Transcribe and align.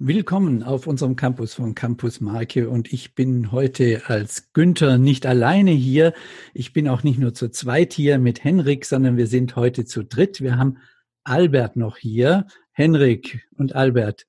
Willkommen 0.00 0.62
auf 0.62 0.86
unserem 0.86 1.16
Campus 1.16 1.54
von 1.54 1.74
Campus 1.74 2.20
Marke 2.20 2.68
und 2.68 2.92
ich 2.92 3.16
bin 3.16 3.50
heute 3.50 4.02
als 4.06 4.52
Günther 4.52 4.96
nicht 4.96 5.26
alleine 5.26 5.72
hier. 5.72 6.12
Ich 6.54 6.72
bin 6.72 6.86
auch 6.86 7.02
nicht 7.02 7.18
nur 7.18 7.34
zu 7.34 7.50
zweit 7.50 7.94
hier 7.94 8.20
mit 8.20 8.44
Henrik, 8.44 8.84
sondern 8.84 9.16
wir 9.16 9.26
sind 9.26 9.56
heute 9.56 9.86
zu 9.86 10.04
dritt. 10.04 10.40
Wir 10.40 10.56
haben 10.56 10.78
Albert 11.24 11.74
noch 11.74 11.96
hier. 11.96 12.46
Henrik 12.70 13.44
und 13.56 13.74
Albert. 13.74 14.26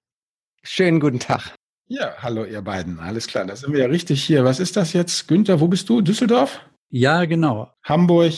Schönen 0.63 0.99
guten 0.99 1.19
Tag. 1.19 1.53
Ja, 1.85 2.15
hallo 2.17 2.45
ihr 2.45 2.63
beiden. 2.63 2.99
Alles 2.99 3.27
klar, 3.27 3.45
da 3.45 3.55
sind 3.55 3.71
wir 3.71 3.81
ja 3.81 3.85
richtig 3.85 4.23
hier. 4.23 4.43
Was 4.43 4.59
ist 4.59 4.75
das 4.75 4.93
jetzt? 4.93 5.27
Günther, 5.27 5.59
wo 5.59 5.67
bist 5.67 5.87
du? 5.87 6.01
Düsseldorf? 6.01 6.61
Ja, 6.89 7.25
genau. 7.25 7.71
Hamburg. 7.83 8.33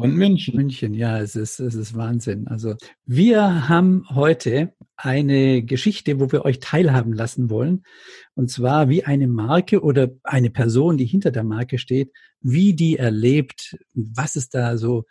Und 0.00 0.14
München. 0.14 0.56
München, 0.56 0.94
ja, 0.94 1.20
es 1.20 1.36
ist, 1.36 1.60
es 1.60 1.74
ist 1.74 1.96
Wahnsinn. 1.96 2.46
Also 2.48 2.74
wir 3.04 3.68
haben 3.68 4.04
heute 4.10 4.74
eine 4.96 5.62
Geschichte, 5.62 6.20
wo 6.20 6.32
wir 6.32 6.44
euch 6.44 6.60
teilhaben 6.60 7.12
lassen 7.12 7.50
wollen. 7.50 7.84
Und 8.34 8.50
zwar 8.50 8.88
wie 8.88 9.04
eine 9.04 9.28
Marke 9.28 9.82
oder 9.82 10.10
eine 10.24 10.50
Person, 10.50 10.96
die 10.96 11.06
hinter 11.06 11.30
der 11.30 11.44
Marke 11.44 11.78
steht, 11.78 12.12
wie 12.40 12.74
die 12.74 12.96
erlebt, 12.96 13.76
was 13.94 14.36
es 14.36 14.48
da 14.48 14.76
so 14.76 15.04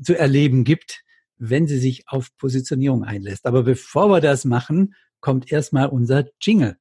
zu 0.00 0.18
erleben 0.18 0.64
gibt, 0.64 1.02
wenn 1.38 1.66
sie 1.66 1.78
sich 1.78 2.04
auf 2.06 2.28
Positionierung 2.38 3.04
einlässt. 3.04 3.46
Aber 3.46 3.62
bevor 3.62 4.08
wir 4.10 4.20
das 4.20 4.44
machen, 4.44 4.94
kommt 5.20 5.50
erstmal 5.50 5.88
unser 5.88 6.26
Jingle. 6.40 6.76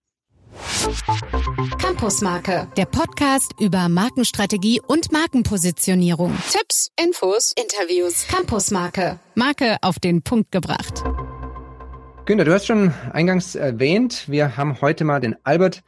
Campusmarke, 1.80 2.68
der 2.78 2.86
Podcast 2.86 3.54
über 3.60 3.90
Markenstrategie 3.90 4.82
und 4.86 5.12
Markenpositionierung. 5.12 6.34
Tipps, 6.52 6.92
Infos, 7.02 7.54
Interviews. 7.58 8.28
Campusmarke, 8.28 9.20
Marke 9.36 9.78
auf 9.82 10.00
den 10.00 10.22
Punkt 10.22 10.52
gebracht. 10.52 11.04
Günter, 12.26 12.46
du 12.46 12.54
hast 12.54 12.66
schon 12.66 12.94
eingangs 13.14 13.56
erwähnt, 13.56 14.26
wir 14.28 14.58
haben 14.58 14.82
heute 14.82 15.04
mal 15.04 15.20
den 15.20 15.36
Albert 15.44 15.84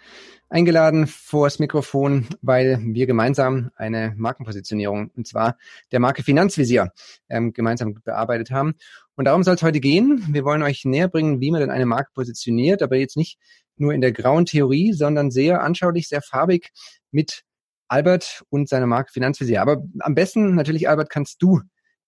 eingeladen 0.50 1.08
vors 1.08 1.60
Mikrofon, 1.60 2.28
weil 2.42 2.80
wir 2.82 3.06
gemeinsam 3.06 3.72
eine 3.76 4.14
Markenpositionierung, 4.18 5.12
und 5.16 5.28
zwar 5.28 5.58
der 5.92 6.00
Marke 6.00 6.24
Finanzvisier, 6.24 6.92
ähm, 7.30 7.54
gemeinsam 7.54 7.96
bearbeitet 8.04 8.52
haben. 8.52 8.76
Und 9.16 9.26
darum 9.26 9.44
soll 9.44 9.56
es 9.56 9.64
heute 9.64 9.80
gehen. 9.80 10.24
Wir 10.30 10.46
wollen 10.46 10.64
euch 10.64 10.86
näher 10.86 11.08
bringen, 11.08 11.42
wie 11.42 11.52
man 11.52 11.62
denn 11.62 11.72
eine 11.72 11.86
Marke 11.86 12.12
positioniert, 12.14 12.82
aber 12.82 12.98
jetzt 12.98 13.18
nicht 13.18 13.40
nur 13.80 13.94
in 13.94 14.02
der 14.02 14.12
grauen 14.12 14.46
Theorie, 14.46 14.94
sondern 14.94 15.32
sehr 15.32 15.62
anschaulich, 15.62 16.08
sehr 16.08 16.22
farbig 16.22 16.70
mit 17.12 17.44
Albert 17.88 18.44
und 18.50 18.68
seiner 18.70 18.88
Marke 18.88 19.12
Finanzvisier. 19.12 19.62
Aber 19.62 19.84
am 20.00 20.16
besten 20.16 20.56
natürlich, 20.56 20.90
Albert, 20.90 21.10
kannst 21.10 21.42
du 21.42 21.62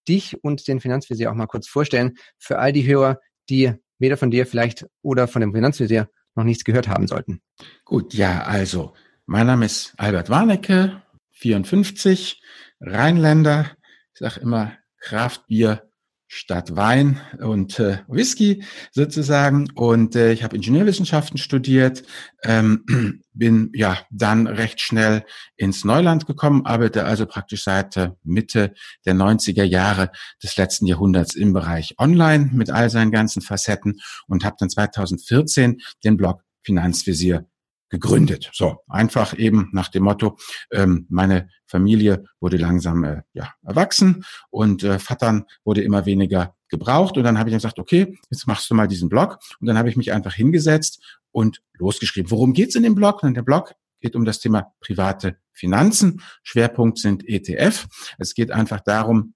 dich 0.07 0.43
und 0.43 0.67
den 0.67 0.79
Finanzvisier 0.79 1.31
auch 1.31 1.35
mal 1.35 1.47
kurz 1.47 1.67
vorstellen 1.67 2.17
für 2.37 2.59
all 2.59 2.73
die 2.73 2.85
Hörer, 2.85 3.19
die 3.49 3.73
weder 3.97 4.17
von 4.17 4.31
dir 4.31 4.45
vielleicht 4.45 4.85
oder 5.01 5.27
von 5.27 5.41
dem 5.41 5.53
Finanzvisier 5.53 6.09
noch 6.35 6.43
nichts 6.43 6.63
gehört 6.63 6.87
haben 6.87 7.07
sollten. 7.07 7.41
Gut, 7.85 8.13
ja, 8.13 8.43
also, 8.43 8.93
mein 9.25 9.47
Name 9.47 9.65
ist 9.65 9.93
Albert 9.97 10.29
Warnecke, 10.29 11.01
54, 11.31 12.41
Rheinländer. 12.81 13.71
Ich 14.13 14.19
sage 14.19 14.39
immer 14.39 14.73
Kraftbier 14.99 15.88
statt 16.31 16.75
Wein 16.75 17.19
und 17.39 17.79
äh, 17.79 17.97
Whisky 18.07 18.63
sozusagen. 18.91 19.69
Und 19.73 20.15
äh, 20.15 20.31
ich 20.31 20.43
habe 20.43 20.55
Ingenieurwissenschaften 20.55 21.39
studiert, 21.39 22.03
ähm, 22.43 23.23
bin 23.33 23.71
ja 23.73 23.97
dann 24.11 24.45
recht 24.45 24.79
schnell 24.79 25.25
ins 25.57 25.83
Neuland 25.83 26.27
gekommen, 26.27 26.65
arbeite 26.65 27.05
also 27.05 27.25
praktisch 27.25 27.63
seit 27.63 27.97
äh, 27.97 28.11
Mitte 28.23 28.75
der 29.07 29.15
90er 29.15 29.63
Jahre 29.63 30.11
des 30.41 30.55
letzten 30.55 30.85
Jahrhunderts 30.85 31.35
im 31.35 31.51
Bereich 31.51 31.95
Online 31.97 32.51
mit 32.53 32.69
all 32.69 32.91
seinen 32.91 33.11
ganzen 33.11 33.41
Facetten 33.41 33.99
und 34.27 34.45
habe 34.45 34.55
dann 34.59 34.69
2014 34.69 35.81
den 36.03 36.15
Blog 36.15 36.43
Finanzvisier 36.61 37.47
gegründet. 37.89 38.49
So, 38.53 38.77
einfach 38.87 39.37
eben 39.37 39.69
nach 39.73 39.89
dem 39.89 40.03
Motto, 40.03 40.37
ähm, 40.71 41.05
meine 41.09 41.49
Familie 41.65 42.23
wurde 42.39 42.57
langsam 42.57 43.03
äh, 43.03 43.21
ja, 43.33 43.53
erwachsen 43.63 44.23
und 44.49 44.83
äh, 44.83 44.99
Vatern 44.99 45.45
wurde 45.63 45.81
immer 45.81 46.05
weniger 46.05 46.55
gebraucht. 46.69 47.17
Und 47.17 47.23
dann 47.23 47.37
habe 47.39 47.49
ich 47.49 47.55
gesagt, 47.55 47.79
okay, 47.79 48.17
jetzt 48.29 48.47
machst 48.47 48.69
du 48.69 48.75
mal 48.75 48.87
diesen 48.87 49.09
Blog. 49.09 49.39
Und 49.59 49.67
dann 49.67 49.77
habe 49.77 49.89
ich 49.89 49.97
mich 49.97 50.13
einfach 50.13 50.33
hingesetzt 50.33 51.19
und 51.31 51.61
losgeschrieben. 51.73 52.31
Worum 52.31 52.53
geht's 52.53 52.75
in 52.75 52.83
dem 52.83 52.95
Blog? 52.95 53.23
Und 53.23 53.35
der 53.35 53.41
Blog 53.41 53.73
geht 53.99 54.15
um 54.15 54.25
das 54.25 54.39
Thema 54.39 54.73
private 54.79 55.37
Finanzen. 55.51 56.21
Schwerpunkt 56.43 56.99
sind 56.99 57.27
ETF. 57.27 57.87
Es 58.17 58.33
geht 58.33 58.51
einfach 58.51 58.79
darum, 58.81 59.33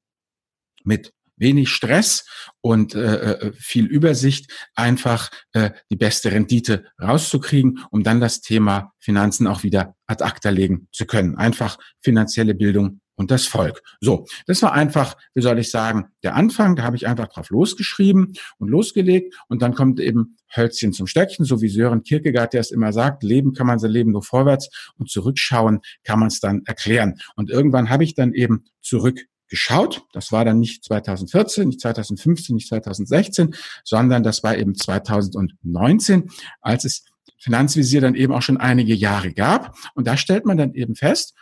mit 0.83 1.13
wenig 1.37 1.69
Stress 1.69 2.25
und 2.61 2.95
äh, 2.95 3.33
äh, 3.33 3.53
viel 3.53 3.85
Übersicht, 3.85 4.51
einfach 4.75 5.29
äh, 5.53 5.71
die 5.89 5.95
beste 5.95 6.31
Rendite 6.31 6.85
rauszukriegen, 7.01 7.79
um 7.91 8.03
dann 8.03 8.19
das 8.19 8.41
Thema 8.41 8.93
Finanzen 8.99 9.47
auch 9.47 9.63
wieder 9.63 9.95
ad 10.07 10.23
acta 10.23 10.49
legen 10.49 10.87
zu 10.91 11.05
können. 11.05 11.35
Einfach 11.35 11.77
finanzielle 12.01 12.55
Bildung 12.55 13.01
und 13.15 13.31
das 13.31 13.45
Volk. 13.45 13.81
So, 14.01 14.25
das 14.47 14.61
war 14.61 14.73
einfach, 14.73 15.15
wie 15.33 15.41
soll 15.41 15.59
ich 15.59 15.69
sagen, 15.69 16.07
der 16.23 16.35
Anfang. 16.35 16.75
Da 16.75 16.83
habe 16.83 16.95
ich 16.95 17.07
einfach 17.07 17.27
drauf 17.27 17.49
losgeschrieben 17.49 18.33
und 18.57 18.69
losgelegt 18.69 19.35
und 19.47 19.61
dann 19.61 19.75
kommt 19.75 19.99
eben 19.99 20.37
Hölzchen 20.55 20.93
zum 20.93 21.07
Stöckchen, 21.07 21.45
so 21.45 21.61
wie 21.61 21.69
Sören 21.69 22.03
Kierkegaard, 22.03 22.53
der 22.53 22.61
es 22.61 22.71
immer 22.71 22.93
sagt, 22.93 23.23
leben 23.23 23.53
kann 23.53 23.67
man 23.67 23.79
sein 23.79 23.91
Leben 23.91 24.11
nur 24.11 24.23
vorwärts 24.23 24.69
und 24.97 25.09
zurückschauen 25.09 25.81
kann 26.03 26.19
man 26.19 26.27
es 26.27 26.39
dann 26.39 26.63
erklären. 26.65 27.15
Und 27.35 27.49
irgendwann 27.49 27.89
habe 27.89 28.03
ich 28.03 28.15
dann 28.15 28.33
eben 28.33 28.65
zurück 28.81 29.19
geschaut. 29.53 30.01
Das 30.13 30.31
war 30.31 30.45
dann 30.45 30.57
nicht 30.57 30.83
2014, 30.83 31.67
nicht 31.67 31.79
2015, 31.79 32.55
nicht 32.55 32.67
2016, 32.69 33.53
sondern 33.83 34.23
das 34.23 34.41
war 34.41 34.57
eben 34.57 34.73
2019, 34.73 36.31
als 36.59 36.85
es 36.85 37.05
Finanzvisier 37.37 38.01
dann 38.01 38.15
eben 38.15 38.33
auch 38.33 38.41
schon 38.41 38.57
einige 38.57 38.95
Jahre 38.95 39.31
gab. 39.31 39.77
Und 39.93 40.07
da 40.07 40.17
stellt 40.17 40.47
man 40.47 40.57
dann 40.57 40.73
eben 40.73 40.95
fest, 40.95 41.35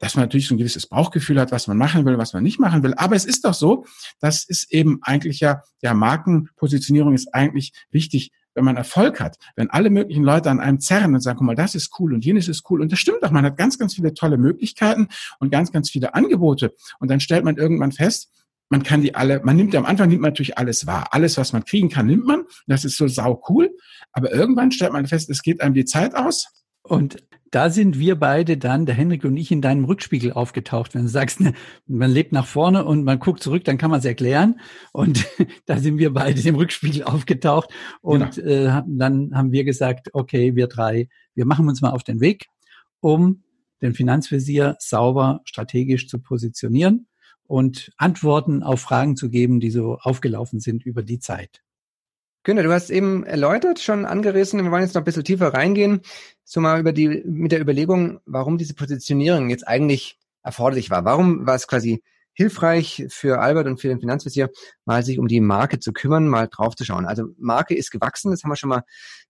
dass 0.00 0.16
man 0.16 0.24
natürlich 0.24 0.48
so 0.48 0.56
ein 0.56 0.58
gewisses 0.58 0.88
Bauchgefühl 0.88 1.38
hat, 1.38 1.52
was 1.52 1.68
man 1.68 1.78
machen 1.78 2.04
will, 2.04 2.18
was 2.18 2.32
man 2.32 2.42
nicht 2.42 2.58
machen 2.58 2.82
will. 2.82 2.94
Aber 2.94 3.14
es 3.14 3.24
ist 3.24 3.44
doch 3.44 3.54
so, 3.54 3.86
das 4.18 4.42
ist 4.44 4.72
eben 4.72 4.98
eigentlich 5.02 5.38
ja, 5.38 5.62
ja, 5.80 5.94
Markenpositionierung 5.94 7.14
ist 7.14 7.32
eigentlich 7.32 7.72
wichtig, 7.92 8.32
wenn 8.54 8.64
man 8.64 8.76
Erfolg 8.76 9.20
hat, 9.20 9.36
wenn 9.56 9.70
alle 9.70 9.90
möglichen 9.90 10.24
Leute 10.24 10.50
an 10.50 10.60
einem 10.60 10.80
zerren 10.80 11.14
und 11.14 11.20
sagen, 11.20 11.38
guck 11.38 11.46
mal, 11.46 11.54
das 11.54 11.74
ist 11.74 11.90
cool 11.98 12.14
und 12.14 12.24
jenes 12.24 12.48
ist 12.48 12.68
cool. 12.70 12.80
Und 12.80 12.92
das 12.92 12.98
stimmt 12.98 13.18
doch, 13.22 13.30
man 13.30 13.44
hat 13.44 13.56
ganz, 13.56 13.78
ganz 13.78 13.94
viele 13.94 14.14
tolle 14.14 14.38
Möglichkeiten 14.38 15.08
und 15.38 15.50
ganz, 15.50 15.72
ganz 15.72 15.90
viele 15.90 16.14
Angebote. 16.14 16.74
Und 17.00 17.10
dann 17.10 17.20
stellt 17.20 17.44
man 17.44 17.56
irgendwann 17.56 17.92
fest, 17.92 18.30
man 18.70 18.82
kann 18.82 19.02
die 19.02 19.14
alle, 19.14 19.40
man 19.44 19.56
nimmt 19.56 19.76
am 19.76 19.84
Anfang 19.84 20.08
nimmt 20.08 20.22
man 20.22 20.30
natürlich 20.30 20.58
alles 20.58 20.86
wahr. 20.86 21.08
Alles, 21.10 21.36
was 21.36 21.52
man 21.52 21.64
kriegen 21.64 21.90
kann, 21.90 22.06
nimmt 22.06 22.24
man. 22.24 22.44
Das 22.66 22.84
ist 22.84 22.96
so 22.96 23.06
sau 23.08 23.42
cool. 23.48 23.70
Aber 24.12 24.32
irgendwann 24.32 24.70
stellt 24.70 24.92
man 24.92 25.06
fest, 25.06 25.28
es 25.30 25.42
geht 25.42 25.60
einem 25.60 25.74
die 25.74 25.84
Zeit 25.84 26.14
aus. 26.14 26.63
Und 26.84 27.16
da 27.50 27.70
sind 27.70 27.98
wir 27.98 28.16
beide 28.18 28.58
dann, 28.58 28.84
der 28.84 28.94
Henrik 28.94 29.24
und 29.24 29.36
ich, 29.36 29.50
in 29.50 29.62
deinem 29.62 29.84
Rückspiegel 29.84 30.32
aufgetaucht. 30.32 30.94
Wenn 30.94 31.02
du 31.02 31.08
sagst, 31.08 31.40
ne, 31.40 31.54
man 31.86 32.10
lebt 32.10 32.32
nach 32.32 32.46
vorne 32.46 32.84
und 32.84 33.04
man 33.04 33.18
guckt 33.18 33.42
zurück, 33.42 33.64
dann 33.64 33.78
kann 33.78 33.90
man 33.90 34.00
es 34.00 34.04
erklären. 34.04 34.60
Und 34.92 35.24
da 35.66 35.78
sind 35.78 35.98
wir 35.98 36.12
beide 36.12 36.40
im 36.46 36.56
Rückspiegel 36.56 37.04
aufgetaucht. 37.04 37.70
Und 38.00 38.36
genau. 38.36 38.48
äh, 38.48 38.82
dann 38.86 39.34
haben 39.34 39.52
wir 39.52 39.64
gesagt, 39.64 40.10
okay, 40.12 40.56
wir 40.56 40.66
drei, 40.66 41.08
wir 41.34 41.46
machen 41.46 41.68
uns 41.68 41.80
mal 41.80 41.92
auf 41.92 42.02
den 42.02 42.20
Weg, 42.20 42.48
um 43.00 43.44
den 43.82 43.94
Finanzvisier 43.94 44.76
sauber 44.78 45.40
strategisch 45.44 46.08
zu 46.08 46.18
positionieren 46.18 47.06
und 47.46 47.92
Antworten 47.96 48.62
auf 48.62 48.80
Fragen 48.80 49.16
zu 49.16 49.30
geben, 49.30 49.60
die 49.60 49.70
so 49.70 49.98
aufgelaufen 50.00 50.60
sind 50.60 50.84
über 50.84 51.02
die 51.02 51.18
Zeit. 51.18 51.62
Günter, 52.44 52.62
du 52.62 52.72
hast 52.72 52.90
eben 52.90 53.24
erläutert, 53.24 53.80
schon 53.80 54.04
angerissen, 54.04 54.62
wir 54.62 54.70
wollen 54.70 54.82
jetzt 54.82 54.94
noch 54.94 55.00
ein 55.00 55.06
bisschen 55.06 55.24
tiefer 55.24 55.54
reingehen, 55.54 56.02
so 56.44 56.60
mal 56.60 56.78
über 56.78 56.92
die, 56.92 57.22
mit 57.24 57.52
der 57.52 57.60
Überlegung, 57.60 58.20
warum 58.26 58.58
diese 58.58 58.74
Positionierung 58.74 59.48
jetzt 59.48 59.66
eigentlich 59.66 60.18
erforderlich 60.42 60.90
war. 60.90 61.06
Warum 61.06 61.46
war 61.46 61.54
es 61.54 61.66
quasi 61.66 62.02
hilfreich 62.34 63.06
für 63.08 63.40
Albert 63.40 63.66
und 63.66 63.80
für 63.80 63.88
den 63.88 64.00
Finanzvisier, 64.00 64.50
mal 64.84 65.02
sich 65.02 65.18
um 65.18 65.26
die 65.26 65.40
Marke 65.40 65.78
zu 65.78 65.92
kümmern, 65.92 66.28
mal 66.28 66.48
drauf 66.48 66.74
zu 66.74 66.84
schauen. 66.84 67.06
Also 67.06 67.28
Marke 67.38 67.74
ist 67.74 67.90
gewachsen, 67.90 68.30
das 68.30 68.42
haben 68.42 68.50
wir 68.50 68.56
schon 68.56 68.70
mal 68.70 68.82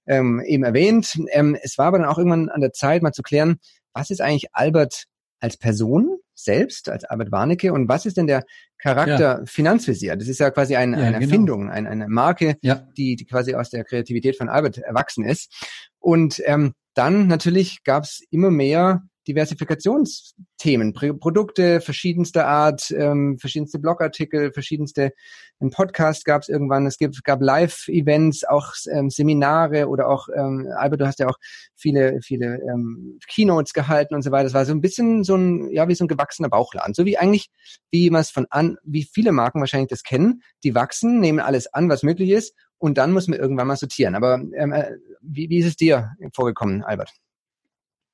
ähm, 0.07 0.41
eben 0.45 0.65
erwähnt. 0.65 1.17
Ähm, 1.31 1.57
es 1.63 1.78
war 1.78 1.87
aber 1.87 1.99
dann 1.99 2.09
auch 2.09 2.19
irgendwann 2.19 2.49
an 2.49 2.63
der 2.63 2.72
Zeit, 2.72 3.03
mal 3.03 3.13
zu 3.13 3.22
klären, 3.22 3.59
was 3.93 4.10
ist 4.10 4.21
eigentlich 4.21 4.55
Albert 4.55 5.05
als 5.39 5.57
Person 5.57 6.19
selbst, 6.34 6.89
als 6.89 7.04
Albert 7.04 7.33
Warnecke 7.33 7.72
und 7.72 7.89
was 7.89 8.07
ist 8.07 8.16
denn 8.16 8.27
der 8.27 8.45
Charakter 8.78 9.39
ja. 9.41 9.47
Finanzvisier? 9.47 10.16
Das 10.16 10.28
ist 10.28 10.41
ja 10.41 10.51
quasi 10.51 10.77
ein, 10.77 10.92
ja, 10.92 10.98
eine 10.98 11.19
genau. 11.19 11.25
Erfindung, 11.25 11.71
ein, 11.71 11.86
eine 11.86 12.09
Marke, 12.09 12.57
ja. 12.63 12.86
die, 12.97 13.16
die 13.16 13.25
quasi 13.25 13.54
aus 13.54 13.71
der 13.71 13.84
Kreativität 13.84 14.36
von 14.36 14.48
Albert 14.48 14.78
erwachsen 14.78 15.25
ist. 15.25 15.53
Und 15.98 16.42
ähm, 16.45 16.75
dann 16.95 17.27
natürlich 17.27 17.83
gab 17.84 18.04
es 18.04 18.22
immer 18.31 18.51
mehr 18.51 19.03
Diversifikationsthemen, 19.28 20.92
Produkte 20.92 21.80
verschiedenster 21.80 22.47
Art, 22.47 22.91
ähm, 22.91 23.38
verschiedenste 23.38 23.78
Blogartikel, 23.78 24.53
verschiedenste 24.53 25.12
ein 25.60 25.71
Podcast 25.71 26.24
gab 26.24 26.42
es 26.42 26.48
irgendwann, 26.48 26.86
es 26.86 26.98
gibt, 26.98 27.22
gab 27.24 27.41
Live-Events, 27.41 28.44
auch 28.44 28.72
ähm, 28.92 29.10
Seminare 29.10 29.88
oder 29.88 30.09
auch, 30.09 30.28
ähm, 30.34 30.68
Albert, 30.76 31.00
du 31.00 31.06
hast 31.06 31.18
ja 31.21 31.28
auch 31.28 31.38
viele, 31.74 32.21
viele 32.22 32.59
ähm, 32.71 33.18
Keynotes 33.28 33.72
gehalten 33.72 34.15
und 34.15 34.22
so 34.22 34.30
weiter. 34.30 34.44
Das 34.44 34.54
war 34.54 34.65
so 34.65 34.72
ein 34.72 34.80
bisschen 34.80 35.24
so 35.24 35.36
ein, 35.36 35.71
ja, 35.71 35.88
wie 35.88 35.94
so 35.94 36.04
ein 36.04 36.09
gewachsener 36.09 36.48
Bauchladen. 36.48 36.94
So 36.94 37.04
wie 37.04 37.18
eigentlich, 37.18 37.50
wie 37.91 38.10
man 38.10 38.21
es 38.21 38.30
von 38.30 38.47
an, 38.50 38.76
wie 38.82 39.04
viele 39.04 39.32
Marken 39.32 39.60
wahrscheinlich 39.60 39.91
das 39.91 40.03
kennen, 40.03 40.42
die 40.65 40.74
wachsen, 40.74 41.21
nehmen 41.21 41.41
alles 41.41 41.72
an, 41.72 41.88
was 41.88 42.03
möglich 42.03 42.30
ist 42.30 42.54
und 42.78 42.98
dann 42.98 43.12
muss 43.12 43.28
man 43.28 43.38
irgendwann 43.38 43.68
mal 43.68 43.76
sortieren. 43.76 44.15
Aber 44.15 44.34
ähm, 44.56 44.72
äh, 44.72 44.92
wie, 45.22 45.48
wie 45.48 45.59
ist 45.59 45.66
es 45.66 45.76
dir 45.76 46.10
vorgekommen, 46.34 46.82
Albert? 46.82 47.10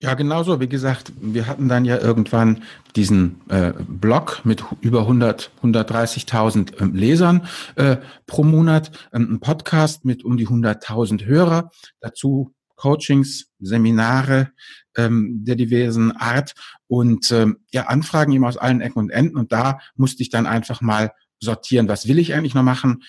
Ja, 0.02 0.14
genau 0.14 0.42
so. 0.42 0.60
Wie 0.60 0.68
gesagt, 0.68 1.12
wir 1.20 1.46
hatten 1.46 1.68
dann 1.68 1.84
ja 1.84 1.98
irgendwann 1.98 2.62
diesen 2.96 3.42
äh, 3.50 3.74
Blog 3.86 4.40
mit 4.44 4.64
über 4.80 5.00
100, 5.00 5.50
130.000 5.62 6.80
ähm, 6.80 6.94
Lesern 6.94 7.46
äh, 7.76 7.98
pro 8.26 8.42
Monat, 8.42 8.92
ähm, 9.12 9.26
einen 9.28 9.40
Podcast 9.40 10.06
mit 10.06 10.24
um 10.24 10.38
die 10.38 10.48
100.000 10.48 11.26
Hörer, 11.26 11.70
dazu 12.00 12.54
Coachings, 12.76 13.50
Seminare 13.58 14.52
ähm, 14.96 15.44
der 15.44 15.56
diversen 15.56 16.12
Art 16.12 16.54
und 16.86 17.30
ähm, 17.30 17.58
ja 17.70 17.88
Anfragen 17.88 18.32
eben 18.32 18.46
aus 18.46 18.56
allen 18.56 18.80
Ecken 18.80 19.00
und 19.00 19.10
Enden. 19.10 19.36
Und 19.36 19.52
da 19.52 19.80
musste 19.96 20.22
ich 20.22 20.30
dann 20.30 20.46
einfach 20.46 20.80
mal 20.80 21.12
sortieren, 21.40 21.88
was 21.88 22.08
will 22.08 22.18
ich 22.18 22.32
eigentlich 22.32 22.54
noch 22.54 22.62
machen 22.62 23.02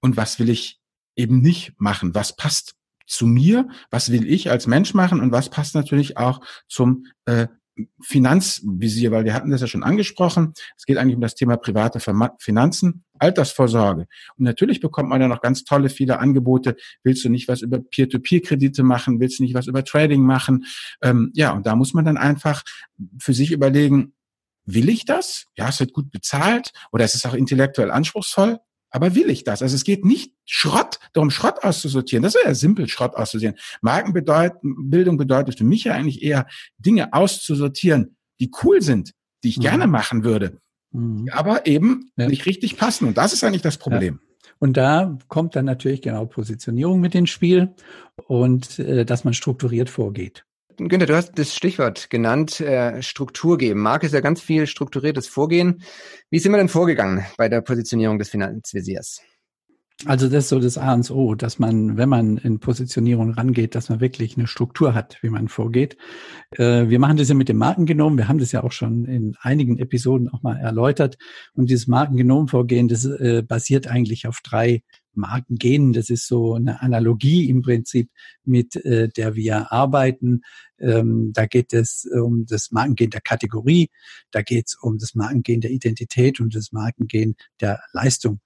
und 0.00 0.16
was 0.16 0.38
will 0.38 0.48
ich 0.48 0.80
eben 1.14 1.42
nicht 1.42 1.74
machen, 1.78 2.14
was 2.14 2.36
passt 2.36 2.77
zu 3.08 3.26
mir, 3.26 3.68
was 3.90 4.12
will 4.12 4.30
ich 4.30 4.50
als 4.50 4.66
Mensch 4.66 4.94
machen 4.94 5.20
und 5.20 5.32
was 5.32 5.48
passt 5.50 5.74
natürlich 5.74 6.16
auch 6.16 6.40
zum 6.68 7.06
äh, 7.24 7.48
Finanzvisier, 8.00 9.10
weil 9.10 9.24
wir 9.24 9.34
hatten 9.34 9.50
das 9.50 9.60
ja 9.60 9.66
schon 9.66 9.82
angesprochen. 9.82 10.52
Es 10.76 10.84
geht 10.84 10.96
eigentlich 10.96 11.14
um 11.14 11.20
das 11.20 11.34
Thema 11.34 11.56
private 11.56 12.00
Finanzen, 12.38 13.04
Altersvorsorge. 13.18 14.06
Und 14.36 14.44
natürlich 14.44 14.80
bekommt 14.80 15.08
man 15.08 15.20
ja 15.20 15.28
noch 15.28 15.40
ganz 15.40 15.64
tolle, 15.64 15.88
viele 15.88 16.18
Angebote. 16.18 16.76
Willst 17.02 17.24
du 17.24 17.28
nicht 17.28 17.48
was 17.48 17.62
über 17.62 17.78
Peer-to-Peer-Kredite 17.78 18.82
machen? 18.82 19.20
Willst 19.20 19.38
du 19.38 19.42
nicht 19.42 19.54
was 19.54 19.66
über 19.66 19.84
Trading 19.84 20.22
machen? 20.22 20.64
Ähm, 21.02 21.30
ja, 21.34 21.52
und 21.52 21.66
da 21.66 21.76
muss 21.76 21.94
man 21.94 22.04
dann 22.04 22.16
einfach 22.16 22.62
für 23.20 23.34
sich 23.34 23.52
überlegen, 23.52 24.14
will 24.64 24.88
ich 24.88 25.04
das? 25.04 25.46
Ja, 25.56 25.68
es 25.68 25.80
wird 25.80 25.92
gut 25.92 26.10
bezahlt 26.10 26.72
oder 26.92 27.04
es 27.04 27.14
ist 27.14 27.26
auch 27.26 27.34
intellektuell 27.34 27.90
anspruchsvoll. 27.90 28.58
Aber 28.90 29.14
will 29.14 29.28
ich 29.30 29.44
das? 29.44 29.62
Also 29.62 29.74
es 29.74 29.84
geht 29.84 30.04
nicht 30.04 30.34
Schrott, 30.44 30.98
darum 31.12 31.30
Schrott 31.30 31.62
auszusortieren. 31.62 32.22
Das 32.22 32.34
ist 32.34 32.44
ja 32.44 32.54
simpel, 32.54 32.88
Schrott 32.88 33.14
auszusortieren. 33.14 33.56
Markenbildung 33.82 35.16
bedeutet 35.16 35.58
für 35.58 35.64
mich 35.64 35.84
ja 35.84 35.94
eigentlich 35.94 36.22
eher 36.22 36.46
Dinge 36.78 37.12
auszusortieren, 37.12 38.16
die 38.40 38.50
cool 38.62 38.80
sind, 38.80 39.12
die 39.44 39.50
ich 39.50 39.58
mhm. 39.58 39.62
gerne 39.62 39.86
machen 39.86 40.24
würde, 40.24 40.60
mhm. 40.92 41.28
aber 41.32 41.66
eben 41.66 42.10
ja. 42.16 42.28
nicht 42.28 42.46
richtig 42.46 42.76
passen. 42.76 43.06
Und 43.06 43.18
das 43.18 43.32
ist 43.32 43.44
eigentlich 43.44 43.62
das 43.62 43.76
Problem. 43.76 44.20
Ja. 44.22 44.28
Und 44.60 44.76
da 44.76 45.18
kommt 45.28 45.54
dann 45.54 45.66
natürlich 45.66 46.02
genau 46.02 46.26
Positionierung 46.26 47.00
mit 47.00 47.14
ins 47.14 47.30
Spiel 47.30 47.74
und 48.26 48.78
äh, 48.78 49.04
dass 49.04 49.24
man 49.24 49.34
strukturiert 49.34 49.90
vorgeht. 49.90 50.44
Günther, 50.78 51.06
du 51.06 51.16
hast 51.16 51.36
das 51.36 51.56
Stichwort 51.56 52.08
genannt, 52.08 52.60
äh, 52.60 53.02
Struktur 53.02 53.58
geben. 53.58 53.80
Marc 53.80 54.04
ist 54.04 54.14
ja 54.14 54.20
ganz 54.20 54.40
viel 54.40 54.68
strukturiertes 54.68 55.26
Vorgehen. 55.26 55.82
Wie 56.30 56.38
sind 56.38 56.52
wir 56.52 56.58
denn 56.58 56.68
vorgegangen 56.68 57.26
bei 57.36 57.48
der 57.48 57.62
Positionierung 57.62 58.20
des 58.20 58.28
Finanzvisiers? 58.28 59.20
Also 60.04 60.28
das 60.28 60.44
ist 60.44 60.50
so 60.50 60.60
das 60.60 60.78
A 60.78 60.94
und 60.94 61.10
O, 61.10 61.34
dass 61.34 61.58
man, 61.58 61.96
wenn 61.96 62.08
man 62.08 62.36
in 62.36 62.60
Positionierung 62.60 63.32
rangeht, 63.32 63.74
dass 63.74 63.88
man 63.88 64.00
wirklich 64.00 64.36
eine 64.36 64.46
Struktur 64.46 64.94
hat, 64.94 65.18
wie 65.22 65.30
man 65.30 65.48
vorgeht. 65.48 65.96
Äh, 66.52 66.88
wir 66.88 67.00
machen 67.00 67.16
das 67.16 67.28
ja 67.28 67.34
mit 67.34 67.48
dem 67.48 67.56
Markengenom. 67.56 68.16
Wir 68.16 68.28
haben 68.28 68.38
das 68.38 68.52
ja 68.52 68.62
auch 68.62 68.70
schon 68.70 69.06
in 69.06 69.34
einigen 69.40 69.76
Episoden 69.78 70.28
auch 70.28 70.44
mal 70.44 70.56
erläutert. 70.56 71.18
Und 71.54 71.70
dieses 71.70 71.88
Markengenom-Vorgehen, 71.88 72.86
das 72.86 73.04
äh, 73.04 73.42
basiert 73.42 73.88
eigentlich 73.88 74.28
auf 74.28 74.38
drei 74.44 74.84
Markengenen. 75.14 75.92
Das 75.92 76.10
ist 76.10 76.26
so 76.26 76.54
eine 76.54 76.80
Analogie 76.82 77.48
im 77.48 77.62
Prinzip, 77.62 78.10
mit 78.44 78.76
äh, 78.76 79.08
der 79.08 79.34
wir 79.34 79.72
arbeiten. 79.72 80.42
Ähm, 80.78 81.32
da 81.34 81.46
geht 81.46 81.72
es 81.72 82.08
um 82.10 82.46
das 82.46 82.70
Markengen 82.70 83.10
der 83.10 83.20
Kategorie, 83.20 83.90
da 84.30 84.42
geht 84.42 84.66
es 84.68 84.76
um 84.80 84.98
das 84.98 85.14
Markengen 85.14 85.60
der 85.60 85.70
Identität 85.70 86.40
und 86.40 86.54
das 86.54 86.72
Markengen 86.72 87.34
der 87.60 87.80
Leistung. 87.92 88.40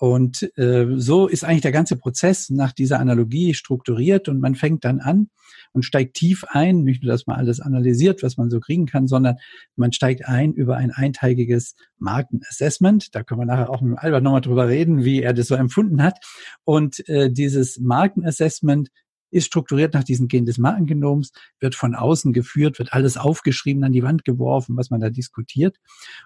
Und 0.00 0.50
äh, 0.56 0.86
so 0.96 1.26
ist 1.26 1.44
eigentlich 1.44 1.60
der 1.60 1.72
ganze 1.72 1.94
Prozess 1.94 2.48
nach 2.48 2.72
dieser 2.72 3.00
Analogie 3.00 3.52
strukturiert 3.52 4.30
und 4.30 4.40
man 4.40 4.54
fängt 4.54 4.82
dann 4.86 4.98
an 4.98 5.28
und 5.72 5.84
steigt 5.84 6.14
tief 6.14 6.42
ein, 6.48 6.84
nicht 6.84 7.02
nur, 7.02 7.12
dass 7.12 7.26
man 7.26 7.36
alles 7.36 7.60
analysiert, 7.60 8.22
was 8.22 8.38
man 8.38 8.48
so 8.48 8.60
kriegen 8.60 8.86
kann, 8.86 9.08
sondern 9.08 9.36
man 9.76 9.92
steigt 9.92 10.26
ein 10.26 10.54
über 10.54 10.78
ein 10.78 10.90
einteiliges 10.90 11.76
Markenassessment. 11.98 13.14
Da 13.14 13.22
können 13.22 13.42
wir 13.42 13.44
nachher 13.44 13.68
auch 13.68 13.82
mit 13.82 13.98
Albert 13.98 14.22
nochmal 14.22 14.40
drüber 14.40 14.68
reden, 14.68 15.04
wie 15.04 15.20
er 15.20 15.34
das 15.34 15.48
so 15.48 15.54
empfunden 15.54 16.02
hat. 16.02 16.18
Und 16.64 17.06
äh, 17.06 17.30
dieses 17.30 17.78
Markenassessment 17.78 18.88
ist 19.30 19.46
strukturiert 19.46 19.94
nach 19.94 20.04
diesen 20.04 20.28
Gen 20.28 20.46
des 20.46 20.58
Markengenoms, 20.58 21.32
wird 21.58 21.74
von 21.74 21.94
außen 21.94 22.32
geführt, 22.32 22.78
wird 22.78 22.92
alles 22.92 23.16
aufgeschrieben, 23.16 23.84
an 23.84 23.92
die 23.92 24.02
Wand 24.02 24.24
geworfen, 24.24 24.76
was 24.76 24.90
man 24.90 25.00
da 25.00 25.10
diskutiert. 25.10 25.78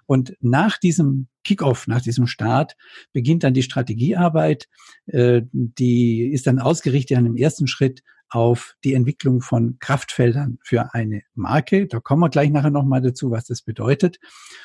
Und 0.06 0.36
nach 0.40 0.78
diesem 0.78 1.28
Kickoff, 1.44 1.86
nach 1.86 2.00
diesem 2.00 2.26
Start, 2.26 2.76
beginnt 3.12 3.44
dann 3.44 3.54
die 3.54 3.62
Strategiearbeit. 3.62 4.68
Äh, 5.06 5.42
die 5.52 6.30
ist 6.32 6.46
dann 6.46 6.58
ausgerichtet 6.58 7.18
an 7.18 7.24
dem 7.24 7.36
ersten 7.36 7.66
Schritt 7.66 8.02
auf 8.34 8.74
die 8.82 8.94
Entwicklung 8.94 9.40
von 9.40 9.78
Kraftfeldern 9.78 10.58
für 10.64 10.92
eine 10.92 11.22
Marke. 11.34 11.86
Da 11.86 12.00
kommen 12.00 12.20
wir 12.20 12.30
gleich 12.30 12.50
nachher 12.50 12.70
nochmal 12.70 13.00
dazu, 13.00 13.30
was 13.30 13.44
das 13.44 13.62
bedeutet. 13.62 14.18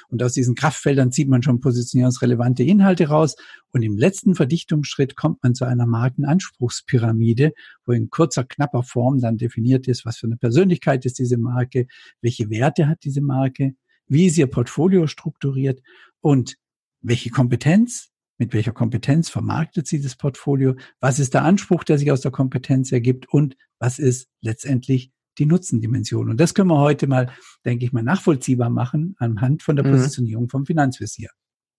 Und 0.08 0.24
aus 0.24 0.34
diesen 0.34 0.56
Kraftfeldern 0.56 1.12
zieht 1.12 1.30
man 1.30 1.44
schon 1.44 1.60
positionierungsrelevante 1.60 2.64
Inhalte 2.64 3.10
raus. 3.10 3.36
Und 3.72 3.84
im 3.84 3.96
letzten 3.96 4.34
Verdichtungsschritt 4.34 5.16
kommt 5.16 5.44
man 5.44 5.54
zu 5.54 5.66
einer 5.66 5.86
Markenanspruchspyramide, 5.86 7.54
wo 7.86 7.92
in 7.92 8.10
kurzer, 8.10 8.44
knapper 8.44 8.82
Form 8.82 9.20
dann 9.20 9.38
definiert 9.38 9.88
ist, 9.88 10.04
was 10.04 10.18
für 10.18 10.26
eine 10.26 10.38
Persönlichkeit 10.38 11.06
ist 11.06 11.20
diese 11.20 11.38
Marke, 11.38 11.86
welche 12.22 12.50
Werte 12.50 12.88
hat 12.88 13.04
diese 13.04 13.22
Marke, 13.22 13.76
wie 14.08 14.26
ist 14.26 14.40
ihr 14.40 14.48
Portfolio 14.48 15.06
strukturiert 15.06 15.80
und 16.22 16.58
welche 17.02 17.30
Kompetenz 17.30 18.10
mit 18.40 18.54
welcher 18.54 18.72
Kompetenz 18.72 19.30
vermarktet 19.30 19.86
sie 19.86 20.02
das 20.02 20.16
Portfolio, 20.16 20.76
was 21.00 21.20
ist 21.20 21.36
der 21.36 21.44
Anspruch, 21.44 21.84
der 21.84 22.00
sich 22.00 22.12
aus 22.12 22.22
der 22.22 22.32
Kompetenz 22.32 22.92
ergibt 22.92 23.28
und 23.30 23.56
was 23.78 24.00
ist 24.00 24.28
letztendlich 24.42 25.12
die 25.38 25.46
Nutzendimension. 25.46 26.30
Und 26.30 26.40
das 26.40 26.54
können 26.54 26.70
wir 26.70 26.80
heute 26.80 27.08
mal, 27.08 27.32
denke 27.66 27.86
ich 27.86 27.94
mal, 27.94 28.04
nachvollziehbar 28.04 28.70
machen 28.70 29.16
anhand 29.20 29.62
von 29.62 29.76
der 29.76 29.86
mhm. 29.86 29.92
Positionierung 29.92 30.50
vom 30.50 30.66
Finanzvisier. 30.66 31.30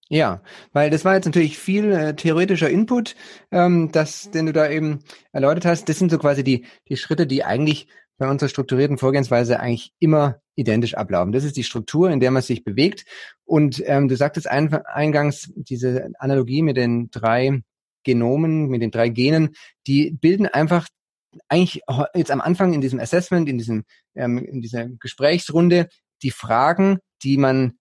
Ja, 0.09 0.43
weil 0.73 0.89
das 0.89 1.05
war 1.05 1.15
jetzt 1.15 1.25
natürlich 1.25 1.57
viel 1.57 1.89
äh, 1.93 2.13
theoretischer 2.13 2.69
Input, 2.69 3.15
ähm, 3.49 3.91
das, 3.93 4.29
den 4.29 4.45
du 4.45 4.51
da 4.51 4.69
eben 4.69 4.99
erläutert 5.31 5.65
hast. 5.65 5.87
Das 5.87 5.99
sind 5.99 6.11
so 6.11 6.17
quasi 6.17 6.43
die, 6.43 6.65
die 6.89 6.97
Schritte, 6.97 7.25
die 7.25 7.45
eigentlich 7.45 7.87
bei 8.21 8.29
unserer 8.29 8.49
strukturierten 8.49 8.99
Vorgehensweise 8.99 9.59
eigentlich 9.59 9.93
immer 9.97 10.41
identisch 10.53 10.93
ablaufen. 10.93 11.31
Das 11.31 11.43
ist 11.43 11.57
die 11.57 11.63
Struktur, 11.63 12.11
in 12.11 12.19
der 12.19 12.29
man 12.29 12.43
sich 12.43 12.63
bewegt. 12.63 13.03
Und 13.45 13.81
ähm, 13.87 14.07
du 14.09 14.15
sagtest 14.15 14.47
ein, 14.47 14.71
eingangs, 14.85 15.51
diese 15.55 16.11
Analogie 16.19 16.61
mit 16.61 16.77
den 16.77 17.09
drei 17.09 17.63
Genomen, 18.03 18.67
mit 18.67 18.83
den 18.83 18.91
drei 18.91 19.09
Genen, 19.09 19.55
die 19.87 20.11
bilden 20.11 20.45
einfach 20.45 20.87
eigentlich 21.49 21.81
jetzt 22.13 22.29
am 22.29 22.41
Anfang 22.41 22.73
in 22.73 22.81
diesem 22.81 22.99
Assessment, 22.99 23.49
in 23.49 23.57
diesem 23.57 23.85
ähm, 24.13 24.37
in 24.37 24.61
dieser 24.61 24.87
Gesprächsrunde 24.87 25.89
die 26.21 26.29
Fragen, 26.29 26.99
die 27.23 27.37
man 27.37 27.79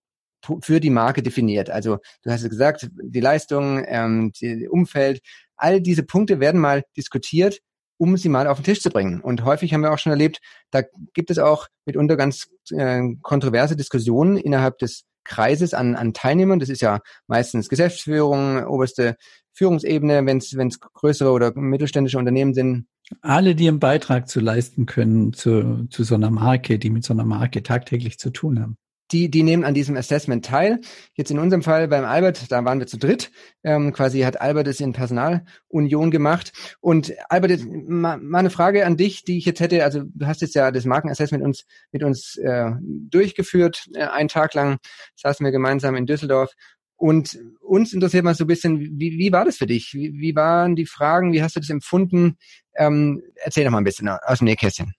für 0.63 0.81
die 0.81 0.89
Marke 0.89 1.23
definiert. 1.23 1.69
Also 1.69 1.99
du 2.23 2.31
hast 2.31 2.45
es 2.45 2.49
gesagt, 2.49 2.89
die 2.91 3.21
Leistung, 3.21 3.85
ähm, 3.87 4.33
die 4.41 4.69
Umfeld, 4.69 5.21
all 5.57 5.83
diese 5.83 6.03
Punkte 6.03 6.41
werden 6.41 6.63
mal 6.63 6.83
diskutiert 6.97 7.61
um 8.01 8.17
sie 8.17 8.31
mal 8.31 8.47
auf 8.47 8.59
den 8.59 8.65
Tisch 8.65 8.81
zu 8.81 8.89
bringen. 8.89 9.21
Und 9.21 9.45
häufig 9.45 9.75
haben 9.75 9.83
wir 9.83 9.93
auch 9.93 9.99
schon 9.99 10.13
erlebt, 10.13 10.41
da 10.71 10.81
gibt 11.13 11.31
es 11.31 11.39
auch 11.39 11.69
mitunter 11.85 12.17
ganz 12.17 12.49
äh, 12.71 13.03
kontroverse 13.21 13.77
Diskussionen 13.77 14.39
innerhalb 14.39 14.79
des 14.79 15.05
Kreises 15.25 15.75
an, 15.75 15.95
an 15.97 16.15
Teilnehmern. 16.15 16.59
Das 16.59 16.71
ist 16.71 16.81
ja 16.81 17.01
meistens 17.27 17.69
Geschäftsführung, 17.69 18.65
oberste 18.65 19.17
Führungsebene, 19.53 20.25
wenn 20.25 20.39
es 20.39 20.81
größere 20.81 21.31
oder 21.31 21.53
mittelständische 21.55 22.17
Unternehmen 22.17 22.55
sind. 22.55 22.87
Alle, 23.21 23.55
die 23.55 23.69
einen 23.69 23.81
Beitrag 23.81 24.29
zu 24.29 24.41
leisten 24.41 24.87
können 24.87 25.35
zu, 25.35 25.87
zu 25.91 26.03
so 26.03 26.15
einer 26.15 26.31
Marke, 26.31 26.79
die 26.79 26.89
mit 26.89 27.05
so 27.05 27.13
einer 27.13 27.27
Marke 27.27 27.63
tagtäglich 27.63 28.19
zu 28.19 28.31
tun 28.31 28.61
haben 28.61 28.79
die, 29.13 29.31
die 29.31 29.43
nehmen 29.43 29.65
an 29.65 29.75
diesem 29.75 29.97
Assessment 29.97 30.45
teil. 30.45 30.81
Jetzt 31.15 31.31
in 31.31 31.39
unserem 31.39 31.63
Fall 31.63 31.89
beim 31.89 32.05
Albert, 32.05 32.51
da 32.51 32.65
waren 32.65 32.79
wir 32.79 32.87
zu 32.87 32.99
dritt. 32.99 33.31
Ähm, 33.63 33.93
quasi 33.93 34.21
hat 34.21 34.41
Albert 34.41 34.69
es 34.69 34.81
in 34.81 34.93
Personalunion 34.93 36.11
gemacht. 36.11 36.53
Und 36.81 37.13
Albert, 37.29 37.61
mal, 37.67 38.19
mal 38.19 38.39
eine 38.39 38.51
Frage 38.51 38.87
an 38.87 38.97
dich, 38.97 39.25
die 39.25 39.39
ich 39.39 39.45
jetzt 39.45 39.61
hätte. 39.61 39.85
Also 39.85 40.03
du 40.05 40.27
hast 40.27 40.41
jetzt 40.43 40.55
ja 40.55 40.71
das 40.71 40.85
Markenassessment 40.85 41.43
mit 41.43 41.49
uns, 41.49 41.67
mit 41.93 42.03
uns 42.03 42.37
äh, 42.37 42.71
durchgeführt. 42.81 43.89
Äh, 43.95 44.05
einen 44.05 44.29
Tag 44.29 44.55
lang 44.55 44.79
saßen 45.17 45.45
wir 45.45 45.53
gemeinsam 45.53 45.95
in 45.97 46.07
Düsseldorf. 46.07 46.53
Und 46.97 47.39
uns 47.61 47.95
interessiert 47.95 48.25
mal 48.25 48.35
so 48.35 48.45
ein 48.45 48.47
bisschen, 48.47 48.79
wie, 48.99 49.19
wie 49.19 49.33
war 49.33 49.47
das 49.47 49.57
für 49.57 49.67
dich? 49.67 49.95
Wie, 49.95 50.13
wie 50.13 50.37
waren 50.37 50.77
die 50.77 50.85
Fragen? 50.85 51.33
Wie 51.33 51.43
hast 51.43 51.57
du 51.57 51.61
das 51.61 51.71
empfunden? 51.71 52.37
Ähm, 52.77 53.23
erzähl 53.37 53.65
doch 53.65 53.71
mal 53.71 53.79
ein 53.79 53.85
bisschen 53.85 54.09
aus 54.09 54.39
dem 54.39 54.45
Nähkästchen. 54.45 54.93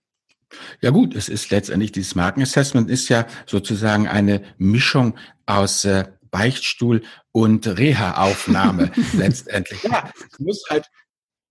Ja 0.82 0.90
gut, 0.90 1.16
es 1.16 1.30
ist 1.30 1.50
letztendlich, 1.50 1.92
dieses 1.92 2.16
Markenassessment 2.16 2.90
ist 2.90 3.10
ja 3.10 3.28
sozusagen 3.46 4.08
eine 4.08 4.44
Mischung 4.58 5.18
aus 5.46 5.86
äh, 5.86 6.06
Beichtstuhl 6.32 7.04
und 7.32 7.68
Reha-Aufnahme 7.68 8.92
letztendlich. 9.14 9.84
Ja, 9.84 10.12
es 10.32 10.40
muss 10.40 10.64
halt, 10.70 10.86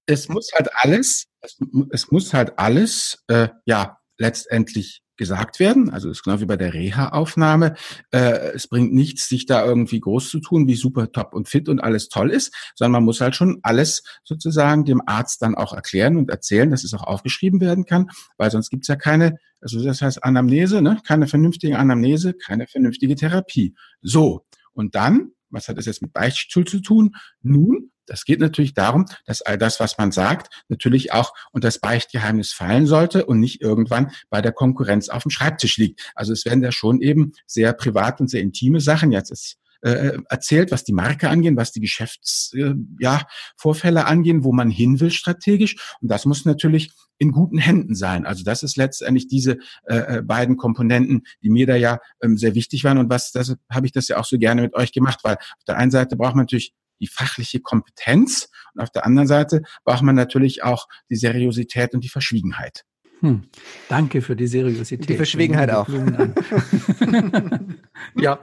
es 0.07 0.29
muss 0.29 0.51
halt 0.55 0.69
alles, 0.75 1.27
es, 1.41 1.59
es 1.91 2.11
muss 2.11 2.35
halt 2.35 2.59
alles, 2.59 3.23
äh, 3.29 3.49
ja, 3.67 3.99
letztendlich 4.19 5.03
gesagt 5.21 5.61
werden. 5.61 5.91
Also 5.91 6.09
ist 6.09 6.25
genau 6.25 6.41
wie 6.41 6.47
bei 6.47 6.57
der 6.57 6.73
Reha-Aufnahme. 6.73 7.75
Äh, 8.11 8.55
es 8.55 8.69
bringt 8.69 8.95
nichts, 8.95 9.29
sich 9.29 9.45
da 9.45 9.63
irgendwie 9.63 10.01
groß 10.01 10.31
zu 10.31 10.41
tun, 10.41 10.67
wie 10.67 10.77
super 10.77 11.13
top 11.13 11.35
und 11.35 11.47
fit 11.47 11.69
und 11.69 11.79
alles 11.79 12.09
toll 12.09 12.31
ist, 12.31 12.55
sondern 12.75 12.93
man 12.93 13.05
muss 13.05 13.21
halt 13.21 13.37
schon 13.37 13.59
alles 13.63 14.03
sozusagen 14.25 14.87
dem 14.87 15.03
Arzt 15.05 15.43
dann 15.43 15.55
auch 15.55 15.75
erklären 15.75 16.17
und 16.17 16.31
erzählen, 16.31 16.71
dass 16.71 16.85
es 16.85 16.95
auch 16.95 17.03
aufgeschrieben 17.03 17.61
werden 17.61 17.85
kann, 17.85 18.09
weil 18.39 18.51
sonst 18.51 18.71
gibt's 18.71 18.89
ja 18.89 18.97
keine, 18.97 19.37
also 19.61 19.85
das 19.85 20.01
heißt 20.01 20.25
Anamnese, 20.25 20.81
ne? 20.81 20.99
keine 21.07 21.27
vernünftige 21.27 21.79
Anamnese, 21.79 22.33
keine 22.33 22.67
vernünftige 22.67 23.15
Therapie. 23.15 23.75
So, 24.01 24.47
und 24.73 24.95
dann, 24.95 25.33
was 25.51 25.69
hat 25.69 25.77
das 25.77 25.85
jetzt 25.85 26.01
mit 26.01 26.15
Beichtstuhl 26.15 26.65
zu 26.65 26.81
tun? 26.81 27.15
Nun, 27.43 27.91
das 28.11 28.25
geht 28.25 28.41
natürlich 28.41 28.75
darum, 28.75 29.07
dass 29.25 29.41
all 29.41 29.57
das, 29.57 29.79
was 29.79 29.97
man 29.97 30.11
sagt, 30.11 30.65
natürlich 30.69 31.13
auch 31.13 31.33
unter 31.53 31.69
das 31.69 31.79
Beichtgeheimnis 31.79 32.53
fallen 32.53 32.87
sollte 32.87 33.25
und 33.25 33.39
nicht 33.39 33.63
irgendwann 33.63 34.11
bei 34.31 34.43
der 34.43 34.51
Konkurrenz 34.51 35.09
auf 35.09 35.23
dem 35.23 35.31
Schreibtisch 35.31 35.77
liegt. 35.77 36.11
Also 36.17 36.33
es 36.33 36.45
werden 36.45 36.61
da 36.61 36.73
schon 36.73 37.03
eben 37.03 37.35
sehr 37.47 37.73
privat 37.73 38.21
und 38.21 38.29
sehr 38.29 38.41
intime 38.41 38.81
Sachen 38.81 39.13
jetzt 39.13 39.31
ist 39.31 39.59
äh, 39.83 40.19
erzählt, 40.29 40.73
was 40.73 40.85
die 40.85 40.93
Marke 40.93 41.31
angehen, 41.31 41.57
was 41.57 41.73
die 41.73 41.81
Geschäftsvorfälle 41.81 44.01
äh, 44.01 44.03
ja, 44.03 44.07
angehen, 44.07 44.45
wo 44.45 44.53
man 44.53 44.71
hin 44.71 45.01
will 45.01 45.11
strategisch. 45.11 45.97
Und 46.03 46.11
das 46.11 46.27
muss 46.27 46.45
natürlich 46.45 46.93
in 47.19 47.33
guten 47.33 47.59
Händen 47.59 47.95
sein. 47.95 48.27
Also 48.27 48.45
das 48.45 48.63
ist 48.63 48.77
letztendlich 48.77 49.29
diese 49.29 49.59
äh, 49.85 50.19
äh 50.19 50.23
beiden 50.23 50.57
Komponenten, 50.57 51.23
die 51.43 51.51
mir 51.51 51.67
da 51.67 51.77
ja 51.77 51.99
ähm, 52.23 52.37
sehr 52.37 52.55
wichtig 52.55 52.85
waren. 52.85 52.99
Und 52.99 53.09
was, 53.09 53.33
das 53.33 53.57
habe 53.71 53.87
ich 53.87 53.93
das 53.93 54.09
ja 54.09 54.19
auch 54.19 54.25
so 54.25 54.37
gerne 54.37 54.63
mit 54.63 54.75
euch 54.75 54.93
gemacht, 54.93 55.21
weil 55.23 55.37
auf 55.37 55.65
der 55.67 55.77
einen 55.77 55.91
Seite 55.91 56.17
braucht 56.17 56.35
man 56.35 56.45
natürlich 56.45 56.75
die 57.01 57.09
fachliche 57.09 57.61
Kompetenz 57.61 58.49
und 58.75 58.83
auf 58.83 58.91
der 58.91 59.07
anderen 59.07 59.29
Seite 59.29 59.63
braucht 59.85 60.03
man 60.03 60.15
natürlich 60.15 60.63
auch 60.63 60.87
die 61.09 61.17
Seriosität 61.17 61.95
und 61.95 62.05
die 62.05 62.09
Verschwiegenheit. 62.09 62.85
Hm. 63.21 63.43
Danke 63.89 64.23
für 64.23 64.35
die 64.35 64.47
Seriosität. 64.47 65.09
Die 65.09 65.17
Verschwiegenheit 65.17 65.71
auch. 65.71 65.87
ja. 68.17 68.39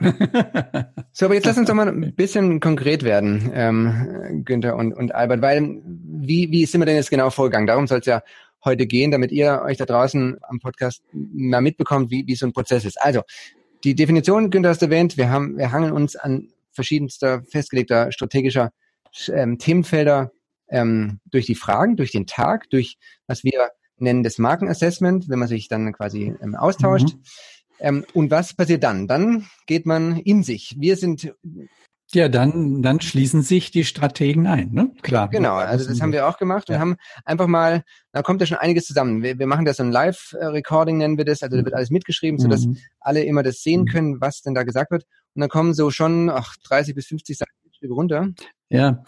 so, 1.12 1.26
aber 1.26 1.34
jetzt 1.34 1.46
lass 1.46 1.58
uns 1.58 1.68
doch 1.68 1.74
mal 1.74 1.88
ein 1.88 2.14
bisschen 2.14 2.60
konkret 2.60 3.02
werden, 3.02 3.50
ähm, 3.54 4.44
Günther 4.46 4.76
und, 4.76 4.94
und 4.94 5.16
Albert, 5.16 5.42
weil 5.42 5.82
wie, 5.84 6.52
wie 6.52 6.66
sind 6.68 6.82
wir 6.82 6.86
denn 6.86 6.96
jetzt 6.96 7.10
genau 7.10 7.32
vorgegangen? 7.32 7.66
Darum 7.66 7.88
soll 7.88 8.00
es 8.00 8.06
ja 8.06 8.22
heute 8.64 8.86
gehen, 8.86 9.10
damit 9.10 9.32
ihr 9.32 9.64
euch 9.66 9.78
da 9.78 9.86
draußen 9.86 10.38
am 10.42 10.60
Podcast 10.60 11.02
mal 11.12 11.62
mitbekommt, 11.62 12.12
wie, 12.12 12.28
wie 12.28 12.36
so 12.36 12.46
ein 12.46 12.54
Prozess 12.54 12.86
ist. 12.86 13.02
Also, 13.02 13.22
die 13.84 13.96
Definition, 13.96 14.52
Günther 14.52 14.70
hast 14.70 14.84
erwähnt, 14.84 15.18
wir 15.18 15.30
haben, 15.30 15.58
wir 15.58 15.72
hangeln 15.72 15.94
uns 15.94 16.16
an 16.16 16.50
verschiedenster 16.78 17.44
festgelegter 17.52 18.12
strategischer 18.12 18.72
ähm, 19.34 19.58
Themenfelder 19.58 20.32
ähm, 20.70 21.20
durch 21.26 21.46
die 21.46 21.56
Fragen, 21.56 21.98
durch 21.98 22.12
den 22.12 22.28
Tag, 22.28 22.70
durch 22.70 22.98
was 23.26 23.44
wir 23.44 23.72
nennen 23.98 24.24
das 24.24 24.38
Markenassessment, 24.38 25.28
wenn 25.28 25.40
man 25.40 25.48
sich 25.48 25.68
dann 25.68 25.92
quasi 25.92 26.36
ähm, 26.42 26.56
austauscht. 26.56 27.16
Mhm. 27.16 27.22
Ähm, 27.80 28.06
und 28.14 28.32
was 28.32 28.54
passiert 28.54 28.84
dann? 28.84 29.08
Dann 29.08 29.48
geht 29.66 29.86
man 29.86 30.18
in 30.18 30.44
sich. 30.44 30.76
Wir 30.78 30.96
sind 30.96 31.34
ja, 32.14 32.30
dann, 32.30 32.82
dann 32.82 33.02
schließen 33.02 33.42
sich 33.42 33.70
die 33.70 33.84
Strategen 33.84 34.48
ein, 34.48 34.72
ne? 34.72 34.92
Klar. 35.02 35.28
Genau, 35.28 35.56
also 35.56 35.90
das 35.90 36.00
haben 36.00 36.14
wir 36.14 36.26
auch 36.26 36.38
gemacht 36.38 36.70
ja. 36.70 36.76
und 36.76 36.82
haben 36.82 36.96
einfach 37.26 37.48
mal, 37.48 37.84
da 38.14 38.22
kommt 38.22 38.40
ja 38.40 38.48
schon 38.48 38.58
einiges 38.58 38.86
zusammen. 38.86 39.24
Wir, 39.24 39.38
wir 39.38 39.46
machen 39.46 39.66
das 39.66 39.78
so 39.78 39.84
ein 39.84 39.92
Live-Recording, 39.92 40.98
nennen 40.98 41.18
wir 41.18 41.26
das, 41.26 41.44
also 41.44 41.58
da 41.58 41.66
wird 41.66 41.76
alles 41.76 41.90
mitgeschrieben, 41.90 42.40
sodass 42.40 42.66
mhm. 42.66 42.78
alle 43.02 43.24
immer 43.24 43.44
das 43.44 43.62
sehen 43.62 43.82
mhm. 43.82 43.88
können, 43.88 44.22
was 44.22 44.42
denn 44.42 44.54
da 44.54 44.64
gesagt 44.64 44.92
wird. 44.92 45.04
Und 45.38 45.42
dann 45.42 45.50
kommen 45.50 45.76
so 45.76 45.92
schon 45.92 46.32
ach, 46.32 46.56
30 46.64 46.96
bis 46.96 47.06
50 47.06 47.38
Seiten 47.38 47.94
runter. 47.94 48.30
Ja, 48.70 49.04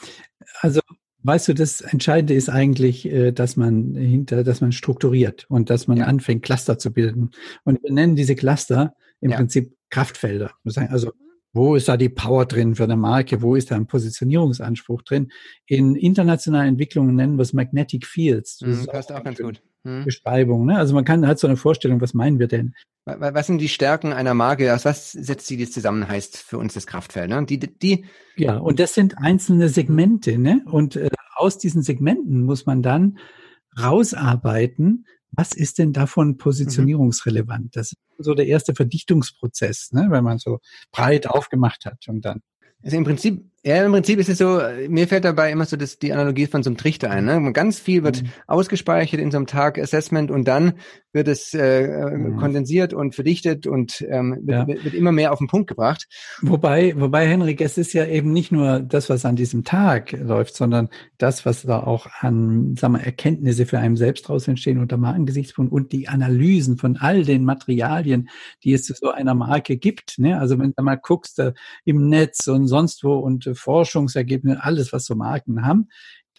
also 0.62 0.80
weißt 1.24 1.48
du, 1.48 1.54
das 1.56 1.82
Entscheidende 1.82 2.36
ist 2.36 2.50
eigentlich, 2.50 3.08
äh, 3.08 3.32
dass 3.32 3.56
man 3.56 3.96
hinter, 3.96 4.44
dass 4.44 4.62
man 4.62 4.72
strukturiert 4.72 5.48
und 5.50 5.72
dass 5.72 5.88
man 5.88 5.98
ja. 5.98 6.06
anfängt, 6.06 6.44
Cluster 6.44 6.78
zu 6.78 6.94
bilden. 6.94 7.32
Und 7.64 7.82
wir 7.82 7.92
nennen 7.92 8.16
diese 8.16 8.36
Cluster 8.36 8.94
im 9.22 9.32
ja. 9.32 9.38
Prinzip 9.38 9.76
Kraftfelder. 9.90 10.52
Also 10.64 11.14
wo 11.54 11.76
ist 11.76 11.88
da 11.88 11.98
die 11.98 12.10
Power 12.10 12.46
drin 12.46 12.76
für 12.76 12.84
eine 12.84 12.96
Marke? 12.96 13.42
Wo 13.42 13.56
ist 13.56 13.72
da 13.72 13.76
ein 13.76 13.88
Positionierungsanspruch 13.88 15.02
drin? 15.02 15.32
In 15.66 15.96
internationalen 15.96 16.70
Entwicklungen 16.70 17.16
nennen 17.16 17.38
wir 17.38 17.42
es 17.42 17.54
Magnetic 17.54 18.06
Fields. 18.06 18.58
Das 18.60 18.82
mhm, 18.82 18.86
passt 18.86 19.12
auch, 19.12 19.24
ganz 19.24 19.40
gut. 19.40 19.62
Mhm. 19.84 20.06
Beschreibung. 20.06 20.66
Ne? 20.66 20.78
Also 20.78 20.94
man 20.94 21.06
kann 21.06 21.26
hat 21.26 21.40
so 21.40 21.48
eine 21.48 21.58
Vorstellung, 21.58 22.02
was 22.02 22.14
meinen 22.14 22.40
wir 22.40 22.48
denn? 22.48 22.76
Was 23.06 23.48
sind 23.48 23.60
die 23.60 23.70
Stärken 23.70 24.14
einer 24.14 24.36
Marke? 24.36 24.74
Aus 24.76 24.86
was 24.86 25.12
setzt 25.12 25.48
sie 25.48 25.58
das 25.58 25.72
zusammen, 25.72 26.08
heißt 26.08 26.38
für 26.38 26.60
uns 26.60 26.76
das 26.76 26.86
Kraftfeld? 26.86 27.30
Ne? 27.30 27.44
Die, 27.46 27.58
die, 27.60 28.06
ja, 28.36 28.58
und 28.58 28.80
das 28.80 28.94
sind 28.94 29.18
einzelne 29.18 29.70
Segmente. 29.70 30.38
Ne? 30.38 30.62
Und 30.66 30.96
äh, 30.96 31.10
aus 31.36 31.58
diesen 31.58 31.82
Segmenten 31.82 32.44
muss 32.44 32.68
man 32.68 32.84
dann 32.84 33.18
rausarbeiten, 33.82 35.06
was 35.32 35.54
ist 35.54 35.78
denn 35.78 35.94
davon 35.94 36.30
mhm. 36.30 36.38
positionierungsrelevant? 36.38 37.76
Das 37.76 37.92
ist 37.92 37.98
so 38.18 38.34
der 38.34 38.48
erste 38.48 38.76
Verdichtungsprozess, 38.76 39.92
ne, 39.92 40.08
wenn 40.10 40.24
man 40.24 40.40
so 40.40 40.60
breit 40.92 41.28
aufgemacht 41.28 41.86
hat 41.86 42.08
und 42.08 42.22
dann. 42.26 42.42
Also 42.84 42.98
im 42.98 43.04
Prinzip 43.04 43.44
ja, 43.64 43.84
im 43.84 43.92
Prinzip 43.92 44.20
ist 44.20 44.30
es 44.30 44.38
so, 44.38 44.62
mir 44.88 45.08
fällt 45.08 45.26
dabei 45.26 45.52
immer 45.52 45.66
so 45.66 45.76
das, 45.76 46.00
die 46.00 46.14
Analogie 46.14 46.48
von 46.48 46.64
so 46.64 46.70
einem 46.70 46.78
Trichter 46.78 47.12
ein. 47.12 47.26
Ne? 47.26 47.52
Ganz 47.52 47.78
viel 47.78 48.04
wird 48.04 48.24
mhm. 48.24 48.30
ausgespeichert 48.48 49.20
in 49.20 49.32
so 49.32 49.38
einem 49.38 49.48
Tag 49.48 49.78
Assessment 49.78 50.32
und 50.32 50.48
dann 50.48 50.74
wird 51.12 51.28
es 51.28 51.54
äh, 51.54 51.88
mhm. 51.88 52.38
kondensiert 52.38 52.94
und 52.94 53.16
verdichtet 53.16 53.68
und 53.68 54.06
ähm, 54.10 54.38
wird, 54.44 54.70
ja. 54.70 54.84
wird, 54.84 54.94
immer 54.94 55.12
mehr 55.12 55.34
auf 55.34 55.40
den 55.40 55.48
Punkt 55.48 55.68
gebracht. 55.68 56.08
Wobei, 56.42 56.94
wobei, 56.98 57.28
Henrik, 57.28 57.60
es 57.62 57.78
ist 57.78 57.94
ja 57.94 58.06
eben 58.06 58.32
nicht 58.32 58.52
nur 58.52 58.80
das, 58.80 59.10
was 59.10 59.26
an 59.26 59.36
diesem 59.36 59.64
Tag 59.64 60.12
läuft, 60.12 60.56
sondern 60.56 60.90
das, 61.18 61.46
was 61.46 61.64
da 61.64 61.82
auch 61.82 62.08
an 62.20 62.76
sagen 62.78 62.94
wir, 62.94 63.02
Erkenntnisse 63.02 63.66
für 63.66 63.80
einen 63.80 63.98
selbst 63.98 64.28
draus 64.28 64.48
entstehen 64.48 64.80
unter 64.80 64.98
Markengesichtspunkt 64.98 65.74
und 65.74 65.92
die 65.92 66.08
Analysen 66.08 66.78
von 66.78 66.96
all 66.96 67.24
den 67.24 67.44
Materialien, 67.44 68.30
die 68.64 68.74
es 68.74 68.84
zu 68.84 68.94
so 68.94 69.10
einer 69.10 69.34
Marke 69.34 69.78
gibt. 69.78 70.20
Ne? 70.20 70.40
Also 70.40 70.60
wenn 70.60 70.74
du 70.78 70.84
mal 70.84 70.96
guckst, 70.96 71.40
äh, 71.40 71.54
im 71.86 72.08
Netz 72.08 72.48
und 72.48 72.68
sonst 72.68 73.04
wo 73.04 73.16
und 73.18 73.49
Forschungsergebnisse, 73.56 74.64
alles, 74.64 74.94
was 74.94 75.06
so 75.06 75.16
Marken 75.16 75.66
haben. 75.66 75.90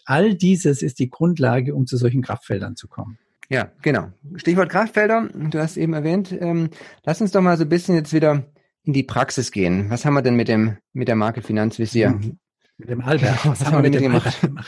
All 0.05 0.33
dieses 0.35 0.81
ist 0.81 0.99
die 0.99 1.09
Grundlage, 1.09 1.75
um 1.75 1.85
zu 1.85 1.97
solchen 1.97 2.21
Kraftfeldern 2.21 2.75
zu 2.75 2.87
kommen. 2.87 3.17
Ja, 3.49 3.69
genau. 3.81 4.11
Stichwort 4.35 4.69
Kraftfelder, 4.69 5.27
du 5.33 5.59
hast 5.59 5.75
eben 5.75 5.93
erwähnt. 5.93 6.31
Ähm, 6.31 6.69
lass 7.03 7.19
uns 7.19 7.31
doch 7.31 7.41
mal 7.41 7.57
so 7.57 7.63
ein 7.63 7.69
bisschen 7.69 7.95
jetzt 7.95 8.13
wieder 8.13 8.45
in 8.83 8.93
die 8.93 9.03
Praxis 9.03 9.51
gehen. 9.51 9.89
Was 9.89 10.05
haben 10.05 10.13
wir 10.13 10.21
denn 10.21 10.35
mit 10.35 10.47
dem 10.47 10.77
mit 10.93 11.07
der 11.07 11.15
Marke 11.15 11.41
Finanzvisier? 11.41 12.11
Mhm. 12.11 12.39
Mit 12.77 12.89
dem 12.89 13.01
Albert. 13.01 13.45
Was, 13.45 13.61
Was 13.61 13.65
haben 13.65 13.73
wir 13.73 13.81
mit 13.89 13.93
dem 13.93 14.03
gemacht? 14.03 14.41
gemacht? 14.41 14.67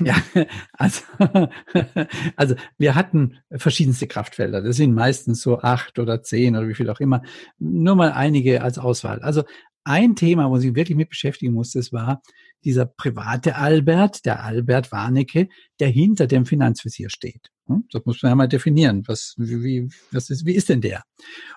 ja, 0.00 0.16
also, 0.72 1.02
also 2.36 2.56
wir 2.76 2.94
hatten 2.94 3.38
verschiedenste 3.50 4.06
Kraftfelder. 4.06 4.60
Das 4.60 4.76
sind 4.76 4.94
meistens 4.94 5.40
so 5.40 5.60
acht 5.60 5.98
oder 5.98 6.22
zehn 6.22 6.56
oder 6.56 6.68
wie 6.68 6.74
viel 6.74 6.90
auch 6.90 7.00
immer. 7.00 7.22
Nur 7.58 7.96
mal 7.96 8.12
einige 8.12 8.62
als 8.62 8.78
Auswahl. 8.78 9.20
Also 9.22 9.44
ein 9.84 10.16
Thema, 10.16 10.50
wo 10.50 10.58
sie 10.58 10.74
wirklich 10.74 10.96
mit 10.96 11.10
beschäftigen 11.10 11.52
musste, 11.52 11.78
das 11.78 11.92
war 11.92 12.22
dieser 12.64 12.86
private 12.86 13.56
Albert, 13.56 14.24
der 14.24 14.42
Albert 14.42 14.90
Warnecke, 14.90 15.48
der 15.80 15.88
hinter 15.88 16.26
dem 16.26 16.46
Finanzvisier 16.46 17.10
steht. 17.10 17.50
Hm? 17.66 17.84
Das 17.90 18.04
muss 18.04 18.22
man 18.22 18.30
ja 18.30 18.36
mal 18.36 18.48
definieren. 18.48 19.02
Was, 19.06 19.34
wie, 19.36 19.88
was 20.10 20.30
ist, 20.30 20.46
wie 20.46 20.54
ist 20.54 20.68
denn 20.68 20.80
der? 20.80 21.02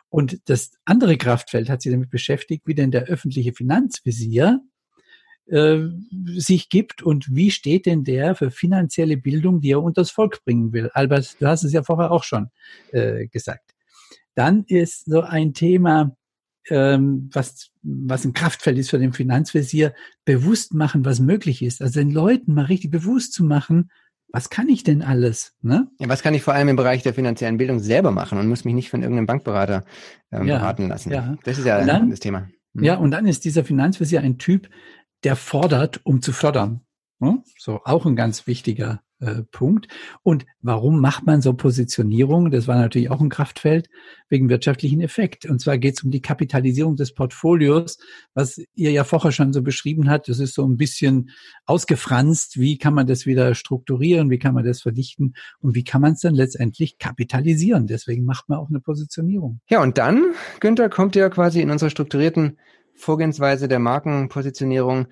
Und 0.10 0.42
das 0.50 0.72
andere 0.86 1.18
Kraftfeld 1.18 1.70
hat 1.70 1.82
sich 1.82 1.92
damit 1.92 2.10
beschäftigt, 2.10 2.64
wie 2.66 2.76
denn 2.76 2.92
der 2.92 3.06
öffentliche 3.06 3.54
Finanzvisier 3.54 4.62
äh, 5.48 5.80
sich 6.36 6.68
gibt 6.68 7.02
und 7.02 7.34
wie 7.34 7.52
steht 7.52 7.86
denn 7.86 8.04
der 8.04 8.36
für 8.36 8.52
finanzielle 8.52 9.16
Bildung, 9.16 9.62
die 9.62 9.72
er 9.72 9.82
unters 9.82 10.12
Volk 10.12 10.44
bringen 10.44 10.74
will. 10.74 10.90
Albert, 10.94 11.42
du 11.42 11.48
hast 11.48 11.64
es 11.64 11.72
ja 11.72 11.84
vorher 11.84 12.12
auch 12.12 12.26
schon 12.26 12.50
äh, 12.92 13.28
gesagt. 13.28 13.74
Dann 14.36 14.66
ist 14.66 15.06
so 15.06 15.22
ein 15.22 15.54
Thema, 15.54 16.17
ähm, 16.70 17.30
was, 17.34 17.72
was 17.84 18.26
ein 18.26 18.34
Kraftfeld 18.34 18.78
ist 18.78 18.90
für 18.90 19.00
den 19.00 19.14
Finanzvisier, 19.14 19.94
bewusst 20.26 20.74
machen, 20.74 21.06
was 21.06 21.20
möglich 21.20 21.62
ist. 21.62 21.82
Also 21.82 22.00
den 22.00 22.12
Leuten 22.12 22.54
mal 22.54 22.66
richtig 22.66 22.92
bewusst 22.92 23.34
zu 23.34 23.44
machen, 23.44 23.90
was 24.30 24.50
kann 24.50 24.68
ich 24.68 24.84
denn 24.84 25.02
alles? 25.02 25.56
Ne? 25.62 25.88
Ja, 26.00 26.10
was 26.10 26.22
kann 26.22 26.34
ich 26.34 26.44
vor 26.44 26.54
allem 26.54 26.68
im 26.68 26.76
Bereich 26.76 27.02
der 27.02 27.14
finanziellen 27.14 27.58
Bildung 27.58 27.80
selber 27.80 28.12
machen 28.12 28.38
und 28.38 28.48
muss 28.48 28.66
mich 28.66 28.74
nicht 28.74 28.90
von 28.90 29.02
irgendeinem 29.02 29.26
Bankberater 29.26 29.86
ähm, 30.32 30.48
ja, 30.48 30.58
beraten 30.58 30.88
lassen. 30.90 31.12
Ja. 31.12 31.38
Das 31.44 31.58
ist 31.58 31.66
ja 31.66 31.84
dann, 31.86 32.10
das 32.10 32.20
Thema. 32.20 32.50
Mhm. 32.74 32.84
Ja, 32.84 32.96
und 32.96 33.12
dann 33.12 33.26
ist 33.26 33.46
dieser 33.46 33.64
Finanzvisier 33.64 34.22
ein 34.22 34.38
Typ, 34.38 34.70
der 35.24 35.36
fordert, 35.36 36.02
um 36.04 36.22
zu 36.22 36.34
fördern. 36.34 36.82
Ne? 37.20 37.42
So 37.58 37.82
auch 37.86 38.06
ein 38.06 38.16
ganz 38.16 38.48
wichtiger 38.48 39.02
äh, 39.20 39.44
Punkt. 39.52 39.88
Und 40.24 40.46
warum 40.62 41.02
macht 41.02 41.26
man 41.26 41.42
so 41.42 41.54
Positionierung? 41.54 42.52
Das 42.52 42.68
war 42.68 42.78
natürlich 42.78 43.10
auch 43.10 43.22
ein 43.22 43.30
Kraftfeld 43.30 43.90
wegen 44.30 44.50
wirtschaftlichen 44.50 45.02
Effekt. 45.02 45.46
Und 45.46 45.60
zwar 45.60 45.78
geht 45.78 45.98
es 45.98 46.04
um 46.04 46.12
die 46.12 46.22
Kapitalisierung 46.22 46.96
des 46.96 47.14
Portfolios, 47.14 47.98
was 48.34 48.62
ihr 48.76 48.92
ja 48.92 49.04
vorher 49.04 49.32
schon 49.32 49.54
so 49.54 49.62
beschrieben 49.62 50.10
habt. 50.10 50.30
Das 50.30 50.40
ist 50.40 50.54
so 50.54 50.68
ein 50.68 50.78
bisschen 50.78 51.32
ausgefranst. 51.66 52.60
Wie 52.60 52.78
kann 52.78 52.94
man 52.94 53.08
das 53.08 53.26
wieder 53.26 53.56
strukturieren? 53.56 54.30
Wie 54.30 54.40
kann 54.40 54.54
man 54.54 54.66
das 54.66 54.82
verdichten? 54.82 55.34
Und 55.60 55.76
wie 55.76 55.84
kann 55.84 56.02
man 56.02 56.14
es 56.14 56.20
dann 56.20 56.36
letztendlich 56.36 56.98
kapitalisieren? 56.98 57.88
Deswegen 57.88 58.26
macht 58.26 58.50
man 58.50 58.60
auch 58.60 58.70
eine 58.70 58.80
Positionierung. 58.80 59.62
Ja, 59.70 59.82
und 59.82 59.98
dann, 59.98 60.34
Günther, 60.60 60.90
kommt 60.90 61.16
ja 61.16 61.30
quasi 61.30 61.62
in 61.62 61.72
unserer 61.72 61.90
strukturierten 61.90 62.58
Vorgehensweise 62.94 63.68
der 63.68 63.80
Markenpositionierung 63.80 65.08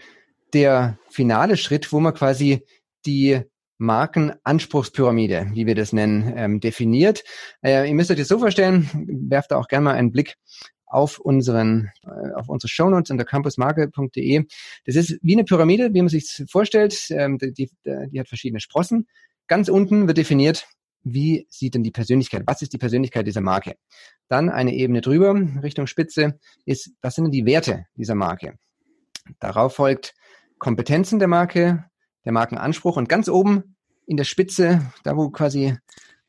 der 0.54 0.98
finale 1.10 1.58
Schritt, 1.58 1.92
wo 1.92 2.00
man 2.00 2.14
quasi 2.14 2.66
die 3.06 3.42
Markenanspruchspyramide, 3.78 5.52
wie 5.54 5.66
wir 5.66 5.76
das 5.76 5.94
nennen, 5.94 6.34
ähm, 6.36 6.60
definiert. 6.60 7.24
Äh, 7.62 7.88
ihr 7.88 7.94
müsst 7.94 8.12
euch 8.12 8.18
das 8.18 8.28
so 8.28 8.40
vorstellen, 8.40 8.90
werft 9.30 9.52
da 9.52 9.58
auch 9.58 9.68
gerne 9.68 9.86
mal 9.86 9.96
einen 9.96 10.12
Blick 10.12 10.36
auf 10.86 11.20
unseren, 11.20 11.92
äh, 12.04 12.34
auf 12.36 12.48
unsere 12.48 12.70
Shownotes 12.70 13.12
unter 13.12 13.26
campusmarke.de. 13.26 14.46
Das 14.86 14.96
ist 14.96 15.20
wie 15.22 15.34
eine 15.34 15.44
Pyramide, 15.44 15.94
wie 15.94 16.02
man 16.02 16.10
sich 16.10 16.44
vorstellt. 16.50 17.08
Ähm, 17.10 17.38
die, 17.38 17.52
die, 17.54 17.70
die 17.84 18.20
hat 18.20 18.28
verschiedene 18.28 18.60
Sprossen. 18.60 19.08
Ganz 19.48 19.70
unten 19.70 20.08
wird 20.08 20.18
definiert, 20.18 20.68
wie 21.04 21.46
sieht 21.50 21.76
denn 21.76 21.84
die 21.84 21.92
Persönlichkeit, 21.92 22.44
was 22.48 22.64
ist 22.64 22.74
die 22.74 22.80
Persönlichkeit 22.80 23.28
dieser 23.28 23.42
Marke? 23.42 23.76
Dann 24.28 24.50
eine 24.50 24.74
Ebene 24.74 25.02
drüber, 25.02 25.40
Richtung 25.62 25.86
Spitze, 25.86 26.40
ist, 26.66 26.92
was 27.02 27.14
sind 27.14 27.26
denn 27.26 27.32
die 27.32 27.46
Werte 27.46 27.86
dieser 27.96 28.16
Marke? 28.16 28.58
Darauf 29.40 29.76
folgt 29.76 30.16
Kompetenzen 30.58 31.20
der 31.20 31.28
Marke, 31.28 31.86
der 32.26 32.32
Markenanspruch 32.32 32.98
und 32.98 33.10
ganz 33.10 33.30
oben 33.30 33.76
in 34.06 34.18
der 34.18 34.24
Spitze, 34.24 34.82
da 35.04 35.16
wo 35.16 35.30
quasi 35.30 35.78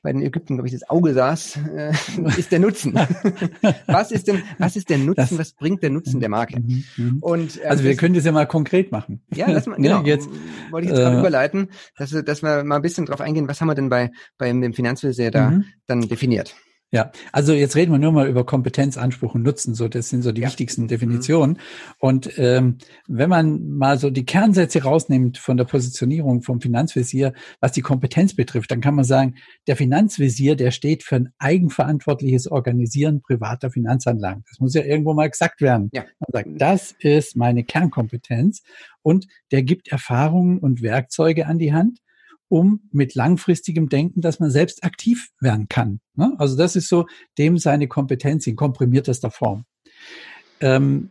bei 0.06 0.12
den 0.12 0.22
Ägypten, 0.22 0.54
glaube 0.54 0.68
ich, 0.68 0.72
das 0.72 0.88
Auge 0.88 1.14
saß, 1.14 1.58
äh, 1.74 1.92
ist 2.38 2.52
der 2.52 2.60
Nutzen. 2.60 2.94
was 3.88 4.12
ist 4.12 4.28
denn, 4.28 4.40
was 4.56 4.76
ist 4.76 4.88
der 4.88 4.98
Nutzen, 4.98 5.16
das, 5.16 5.36
was 5.38 5.52
bringt 5.54 5.82
der 5.82 5.90
Nutzen 5.90 6.20
der 6.20 6.28
Marke? 6.28 6.60
Mhm, 6.60 6.84
mhm. 6.96 7.18
Und, 7.20 7.60
äh, 7.60 7.66
also 7.66 7.82
wir 7.82 7.90
das, 7.90 7.98
können 7.98 8.14
das 8.14 8.24
ja 8.24 8.30
mal 8.30 8.46
konkret 8.46 8.92
machen. 8.92 9.20
Ja, 9.34 9.50
lass 9.50 9.66
mal, 9.66 9.74
genau, 9.80 10.04
jetzt, 10.04 10.28
wollte 10.70 10.86
ich 10.86 10.92
jetzt 10.92 11.00
gerade 11.00 11.16
äh, 11.16 11.18
überleiten, 11.18 11.70
dass, 11.96 12.10
dass 12.10 12.42
wir 12.44 12.62
mal 12.62 12.76
ein 12.76 12.82
bisschen 12.82 13.06
drauf 13.06 13.20
eingehen, 13.20 13.48
was 13.48 13.60
haben 13.60 13.66
wir 13.66 13.74
denn 13.74 13.88
bei, 13.88 14.12
bei 14.38 14.46
dem 14.52 14.74
Finanzvisier 14.74 15.32
da 15.32 15.50
mhm. 15.50 15.64
dann 15.88 16.02
definiert? 16.02 16.54
Ja, 16.92 17.10
also 17.32 17.52
jetzt 17.52 17.74
reden 17.74 17.90
wir 17.90 17.98
nur 17.98 18.12
mal 18.12 18.28
über 18.28 18.46
Kompetenz, 18.46 18.96
Anspruch 18.96 19.34
und 19.34 19.42
Nutzen. 19.42 19.74
So, 19.74 19.88
das 19.88 20.08
sind 20.08 20.22
so 20.22 20.30
die 20.30 20.42
ja. 20.42 20.46
wichtigsten 20.46 20.86
Definitionen. 20.86 21.54
Mhm. 21.54 21.60
Und 21.98 22.38
ähm, 22.38 22.78
wenn 23.08 23.28
man 23.28 23.68
mal 23.70 23.98
so 23.98 24.08
die 24.08 24.24
Kernsätze 24.24 24.84
rausnimmt 24.84 25.36
von 25.36 25.56
der 25.56 25.64
Positionierung 25.64 26.42
vom 26.42 26.60
Finanzvisier, 26.60 27.32
was 27.60 27.72
die 27.72 27.80
Kompetenz 27.80 28.36
betrifft, 28.36 28.70
dann 28.70 28.80
kann 28.80 28.94
man 28.94 29.04
sagen, 29.04 29.34
der 29.66 29.74
Finanzvisier, 29.74 30.54
der 30.54 30.70
steht 30.70 31.02
für 31.02 31.16
ein 31.16 31.32
eigenverantwortliches 31.38 32.46
Organisieren 32.48 33.20
privater 33.20 33.70
Finanzanlagen. 33.70 34.44
Das 34.48 34.60
muss 34.60 34.74
ja 34.74 34.84
irgendwo 34.84 35.12
mal 35.12 35.28
gesagt 35.28 35.60
werden. 35.60 35.90
Ja. 35.92 36.04
Man 36.20 36.28
sagt, 36.32 36.48
das 36.60 36.94
ist 37.00 37.36
meine 37.36 37.64
Kernkompetenz 37.64 38.62
und 39.02 39.26
der 39.50 39.64
gibt 39.64 39.88
Erfahrungen 39.88 40.58
und 40.58 40.82
Werkzeuge 40.82 41.46
an 41.46 41.58
die 41.58 41.72
Hand, 41.72 41.98
um 42.48 42.88
mit 42.92 43.14
langfristigem 43.14 43.88
Denken, 43.88 44.20
dass 44.20 44.40
man 44.40 44.50
selbst 44.50 44.84
aktiv 44.84 45.30
werden 45.40 45.68
kann. 45.68 46.00
Ne? 46.14 46.34
Also 46.38 46.56
das 46.56 46.76
ist 46.76 46.88
so 46.88 47.06
dem 47.38 47.58
seine 47.58 47.88
Kompetenz 47.88 48.46
in 48.46 48.56
komprimiertester 48.56 49.30
Form. 49.30 49.64
Ähm, 50.60 51.10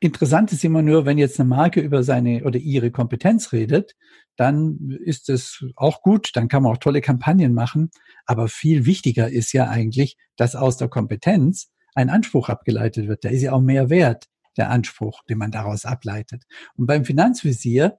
interessant 0.00 0.52
ist 0.52 0.64
immer 0.64 0.82
nur, 0.82 1.06
wenn 1.06 1.18
jetzt 1.18 1.38
eine 1.38 1.48
Marke 1.48 1.80
über 1.80 2.02
seine 2.02 2.44
oder 2.44 2.58
ihre 2.58 2.90
Kompetenz 2.90 3.52
redet, 3.52 3.94
dann 4.36 4.98
ist 5.04 5.28
es 5.28 5.64
auch 5.76 6.02
gut, 6.02 6.30
dann 6.34 6.48
kann 6.48 6.62
man 6.62 6.72
auch 6.72 6.78
tolle 6.78 7.00
Kampagnen 7.00 7.54
machen. 7.54 7.90
Aber 8.26 8.48
viel 8.48 8.86
wichtiger 8.86 9.30
ist 9.30 9.52
ja 9.52 9.68
eigentlich, 9.68 10.16
dass 10.36 10.56
aus 10.56 10.76
der 10.76 10.88
Kompetenz 10.88 11.70
ein 11.94 12.10
Anspruch 12.10 12.48
abgeleitet 12.48 13.06
wird. 13.08 13.24
Da 13.24 13.28
ist 13.28 13.42
ja 13.42 13.52
auch 13.52 13.60
mehr 13.60 13.90
wert, 13.90 14.28
der 14.56 14.70
Anspruch, 14.70 15.22
den 15.28 15.38
man 15.38 15.50
daraus 15.50 15.84
ableitet. 15.84 16.44
Und 16.76 16.86
beim 16.86 17.04
Finanzvisier 17.04 17.98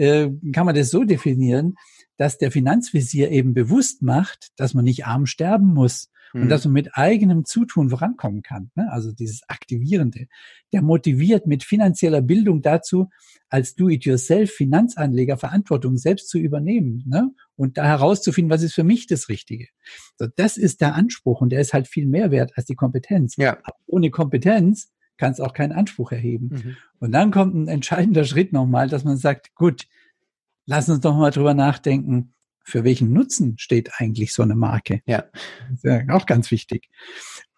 äh, 0.00 0.30
kann 0.52 0.66
man 0.66 0.74
das 0.74 0.90
so 0.90 1.04
definieren, 1.04 1.74
dass 2.16 2.38
der 2.38 2.50
Finanzvisier 2.50 3.30
eben 3.30 3.54
bewusst 3.54 4.02
macht, 4.02 4.48
dass 4.56 4.74
man 4.74 4.84
nicht 4.84 5.06
arm 5.06 5.26
sterben 5.26 5.72
muss 5.74 6.10
und 6.32 6.44
mhm. 6.44 6.48
dass 6.48 6.64
man 6.64 6.72
mit 6.72 6.96
eigenem 6.96 7.44
Zutun 7.44 7.90
vorankommen 7.90 8.42
kann. 8.42 8.70
Ne? 8.74 8.90
Also 8.90 9.12
dieses 9.12 9.42
Aktivierende. 9.48 10.26
Der 10.72 10.80
motiviert 10.82 11.46
mit 11.46 11.64
finanzieller 11.64 12.22
Bildung 12.22 12.62
dazu, 12.62 13.10
als 13.48 13.74
Do-it-yourself 13.74 14.50
Finanzanleger 14.50 15.36
Verantwortung 15.36 15.96
selbst 15.96 16.28
zu 16.28 16.38
übernehmen 16.38 17.04
ne? 17.06 17.30
und 17.56 17.78
da 17.78 17.84
herauszufinden, 17.84 18.50
was 18.50 18.62
ist 18.62 18.74
für 18.74 18.84
mich 18.84 19.06
das 19.06 19.28
Richtige. 19.28 19.68
So, 20.16 20.26
das 20.34 20.56
ist 20.56 20.80
der 20.80 20.94
Anspruch 20.94 21.40
und 21.40 21.50
der 21.50 21.60
ist 21.60 21.74
halt 21.74 21.88
viel 21.88 22.06
mehr 22.06 22.30
wert 22.30 22.52
als 22.54 22.66
die 22.66 22.76
Kompetenz. 22.76 23.36
Ja. 23.36 23.58
Aber 23.64 23.76
ohne 23.86 24.10
Kompetenz 24.10 24.90
kann 25.20 25.32
es 25.32 25.40
auch 25.40 25.52
keinen 25.52 25.72
Anspruch 25.72 26.12
erheben. 26.12 26.48
Mhm. 26.48 26.76
Und 26.98 27.12
dann 27.12 27.30
kommt 27.30 27.54
ein 27.54 27.68
entscheidender 27.68 28.24
Schritt 28.24 28.52
nochmal, 28.52 28.88
dass 28.88 29.04
man 29.04 29.18
sagt, 29.18 29.54
gut, 29.54 29.86
lass 30.64 30.88
uns 30.88 31.00
doch 31.00 31.14
mal 31.14 31.30
drüber 31.30 31.54
nachdenken, 31.54 32.32
für 32.62 32.84
welchen 32.84 33.12
Nutzen 33.12 33.58
steht 33.58 33.90
eigentlich 33.98 34.32
so 34.32 34.42
eine 34.42 34.54
Marke? 34.54 35.02
Ja. 35.06 35.24
Das 35.68 35.76
ist 35.76 35.84
ja 35.84 36.14
auch 36.14 36.26
ganz 36.26 36.50
wichtig. 36.50 36.88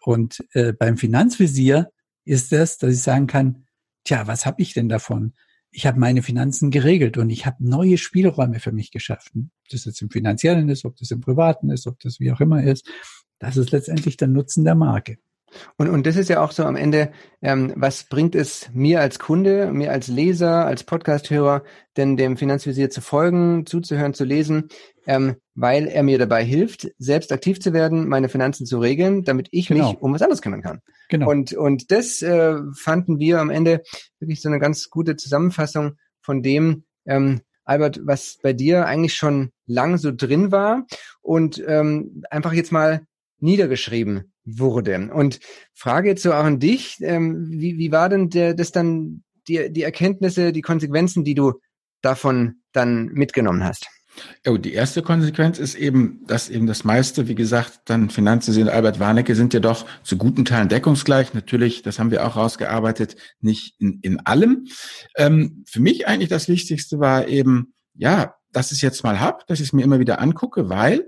Und 0.01 0.45
äh, 0.53 0.73
beim 0.73 0.97
Finanzvisier 0.97 1.91
ist 2.25 2.51
es, 2.51 2.77
dass 2.77 2.93
ich 2.93 3.01
sagen 3.01 3.27
kann, 3.27 3.65
tja, 4.03 4.27
was 4.27 4.45
habe 4.45 4.61
ich 4.61 4.73
denn 4.73 4.89
davon? 4.89 5.33
Ich 5.71 5.85
habe 5.85 5.99
meine 5.99 6.21
Finanzen 6.21 6.69
geregelt 6.69 7.17
und 7.17 7.29
ich 7.29 7.45
habe 7.45 7.57
neue 7.59 7.97
Spielräume 7.97 8.59
für 8.59 8.71
mich 8.73 8.91
geschaffen. 8.91 9.51
Ob 9.63 9.69
das 9.69 9.85
jetzt 9.85 10.01
im 10.01 10.09
finanziellen 10.09 10.67
ist, 10.67 10.83
ob 10.83 10.97
das 10.97 11.11
im 11.11 11.21
privaten 11.21 11.69
ist, 11.69 11.87
ob 11.87 11.99
das 12.01 12.19
wie 12.19 12.31
auch 12.31 12.41
immer 12.41 12.61
ist. 12.63 12.87
Das 13.39 13.55
ist 13.55 13.71
letztendlich 13.71 14.17
der 14.17 14.27
Nutzen 14.27 14.65
der 14.65 14.75
Marke. 14.75 15.17
Und, 15.77 15.89
und 15.89 16.05
das 16.05 16.15
ist 16.15 16.29
ja 16.29 16.41
auch 16.41 16.51
so 16.51 16.63
am 16.63 16.75
Ende, 16.75 17.11
ähm, 17.41 17.73
was 17.75 18.05
bringt 18.05 18.35
es 18.35 18.69
mir 18.73 19.01
als 19.01 19.19
Kunde, 19.19 19.71
mir 19.71 19.91
als 19.91 20.07
Leser, 20.07 20.65
als 20.65 20.83
Podcasthörer, 20.83 21.63
denn 21.97 22.17
dem 22.17 22.37
Finanzvisier 22.37 22.89
zu 22.89 23.01
folgen, 23.01 23.65
zuzuhören, 23.65 24.13
zu 24.13 24.23
lesen, 24.23 24.69
ähm, 25.05 25.35
weil 25.55 25.87
er 25.87 26.03
mir 26.03 26.17
dabei 26.17 26.43
hilft, 26.43 26.89
selbst 26.97 27.31
aktiv 27.31 27.59
zu 27.59 27.73
werden, 27.73 28.07
meine 28.07 28.29
Finanzen 28.29 28.65
zu 28.65 28.79
regeln, 28.79 29.23
damit 29.23 29.49
ich 29.51 29.67
genau. 29.67 29.91
mich 29.91 30.01
um 30.01 30.13
was 30.13 30.21
anderes 30.21 30.41
kümmern 30.41 30.61
kann. 30.61 30.79
Genau. 31.09 31.29
Und, 31.29 31.53
und 31.53 31.91
das 31.91 32.21
äh, 32.21 32.55
fanden 32.75 33.19
wir 33.19 33.39
am 33.39 33.49
Ende 33.49 33.81
wirklich 34.19 34.41
so 34.41 34.49
eine 34.49 34.59
ganz 34.59 34.89
gute 34.89 35.15
Zusammenfassung 35.15 35.93
von 36.21 36.41
dem, 36.41 36.85
ähm, 37.05 37.41
Albert, 37.65 38.01
was 38.03 38.39
bei 38.41 38.53
dir 38.53 38.85
eigentlich 38.85 39.13
schon 39.13 39.51
lang 39.65 39.97
so 39.97 40.11
drin 40.13 40.51
war 40.51 40.85
und 41.21 41.63
ähm, 41.65 42.23
einfach 42.29 42.53
jetzt 42.53 42.71
mal 42.71 43.05
niedergeschrieben 43.39 44.32
wurde. 44.45 45.09
Und 45.13 45.39
Frage 45.73 46.09
jetzt 46.09 46.23
so 46.23 46.33
auch 46.33 46.43
an 46.43 46.59
dich, 46.59 46.97
ähm, 47.01 47.47
wie, 47.49 47.77
wie 47.77 47.91
war 47.91 48.09
denn 48.09 48.29
der, 48.29 48.53
das 48.53 48.71
dann 48.71 49.23
die, 49.47 49.71
die 49.71 49.83
Erkenntnisse, 49.83 50.51
die 50.51 50.61
Konsequenzen, 50.61 51.23
die 51.23 51.35
du 51.35 51.53
davon 52.01 52.55
dann 52.71 53.05
mitgenommen 53.07 53.63
hast? 53.63 53.87
Oh, 54.47 54.57
die 54.57 54.73
erste 54.73 55.01
Konsequenz 55.01 55.57
ist 55.57 55.75
eben, 55.75 56.21
dass 56.27 56.49
eben 56.49 56.67
das 56.67 56.83
meiste, 56.83 57.27
wie 57.27 57.35
gesagt, 57.35 57.81
dann 57.85 58.09
Finanzen 58.09 58.69
Albert 58.69 58.99
Warnecke 58.99 59.33
sind 59.35 59.53
ja 59.53 59.59
doch 59.59 59.85
zu 60.03 60.17
guten 60.17 60.45
Teilen 60.45 60.69
deckungsgleich. 60.69 61.33
Natürlich, 61.33 61.81
das 61.81 61.97
haben 61.97 62.11
wir 62.11 62.25
auch 62.25 62.35
rausgearbeitet, 62.35 63.15
nicht 63.39 63.75
in, 63.79 63.99
in 64.01 64.19
allem. 64.19 64.67
Ähm, 65.17 65.63
für 65.67 65.79
mich 65.79 66.07
eigentlich 66.07 66.29
das 66.29 66.47
Wichtigste 66.47 66.99
war 66.99 67.27
eben, 67.27 67.73
ja, 67.95 68.35
dass 68.51 68.71
ich 68.71 68.77
es 68.77 68.81
jetzt 68.81 69.03
mal 69.03 69.19
hab, 69.19 69.47
dass 69.47 69.59
ich 69.59 69.67
es 69.67 69.73
mir 69.73 69.83
immer 69.83 69.99
wieder 69.99 70.21
angucke, 70.21 70.69
weil 70.69 71.07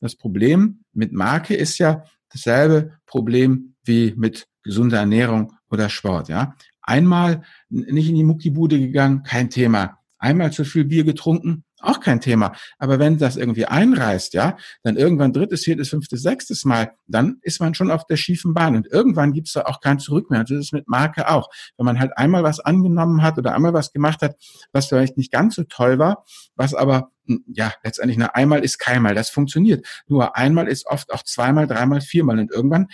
das 0.00 0.16
Problem 0.16 0.84
mit 0.92 1.12
Marke 1.12 1.56
ist 1.56 1.78
ja, 1.78 2.04
dasselbe 2.34 2.98
Problem 3.06 3.74
wie 3.84 4.14
mit 4.16 4.46
gesunder 4.62 4.98
Ernährung 4.98 5.52
oder 5.70 5.88
Sport. 5.88 6.28
Ja, 6.28 6.54
einmal 6.82 7.42
nicht 7.68 8.08
in 8.08 8.14
die 8.14 8.24
Muckibude 8.24 8.78
gegangen, 8.78 9.22
kein 9.22 9.50
Thema. 9.50 9.98
Einmal 10.18 10.52
zu 10.52 10.64
viel 10.64 10.84
Bier 10.84 11.04
getrunken, 11.04 11.63
auch 11.86 12.00
kein 12.00 12.20
Thema. 12.20 12.52
Aber 12.78 12.98
wenn 12.98 13.18
das 13.18 13.36
irgendwie 13.36 13.66
einreißt, 13.66 14.34
ja, 14.34 14.56
dann 14.82 14.96
irgendwann 14.96 15.32
drittes, 15.32 15.64
viertes, 15.64 15.88
fünftes, 15.88 16.22
sechstes 16.22 16.64
Mal, 16.64 16.92
dann 17.06 17.38
ist 17.42 17.60
man 17.60 17.74
schon 17.74 17.90
auf 17.90 18.06
der 18.06 18.16
schiefen 18.16 18.54
Bahn. 18.54 18.76
Und 18.76 18.86
irgendwann 18.86 19.32
gibt's 19.32 19.52
da 19.52 19.62
auch 19.62 19.80
kein 19.80 19.98
Zurück 19.98 20.30
mehr. 20.30 20.40
Und 20.40 20.50
das 20.50 20.58
ist 20.58 20.72
mit 20.72 20.88
Marke 20.88 21.28
auch. 21.28 21.48
Wenn 21.76 21.86
man 21.86 21.98
halt 21.98 22.16
einmal 22.16 22.42
was 22.42 22.60
angenommen 22.60 23.22
hat 23.22 23.38
oder 23.38 23.54
einmal 23.54 23.72
was 23.72 23.92
gemacht 23.92 24.22
hat, 24.22 24.36
was 24.72 24.86
vielleicht 24.86 25.16
nicht 25.16 25.32
ganz 25.32 25.54
so 25.54 25.64
toll 25.64 25.98
war, 25.98 26.24
was 26.56 26.74
aber 26.74 27.10
hm, 27.26 27.42
ja, 27.46 27.72
letztendlich 27.82 28.18
eine 28.18 28.34
einmal 28.34 28.62
ist 28.62 28.78
keinmal. 28.78 29.14
Das 29.14 29.30
funktioniert. 29.30 29.86
Nur 30.06 30.36
einmal 30.36 30.68
ist 30.68 30.86
oft 30.86 31.12
auch 31.12 31.22
zweimal, 31.22 31.66
dreimal, 31.66 32.00
viermal. 32.00 32.38
Und 32.38 32.50
irgendwann 32.50 32.88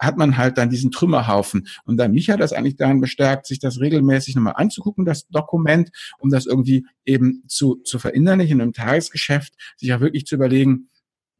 hat 0.00 0.16
man 0.16 0.36
halt 0.36 0.58
dann 0.58 0.70
diesen 0.70 0.90
Trümmerhaufen. 0.90 1.66
Und 1.84 1.96
dann 1.96 2.12
mich 2.12 2.30
hat 2.30 2.40
das 2.40 2.52
eigentlich 2.52 2.76
daran 2.76 3.00
bestärkt, 3.00 3.46
sich 3.46 3.58
das 3.58 3.80
regelmäßig 3.80 4.34
nochmal 4.34 4.54
anzugucken, 4.56 5.04
das 5.04 5.28
Dokument, 5.28 5.90
um 6.18 6.30
das 6.30 6.46
irgendwie 6.46 6.86
eben 7.04 7.44
zu, 7.48 7.76
zu 7.84 7.98
verinnerlichen 7.98 8.60
im 8.60 8.72
Tagesgeschäft, 8.72 9.54
sich 9.76 9.92
auch 9.92 10.00
wirklich 10.00 10.26
zu 10.26 10.34
überlegen, 10.34 10.88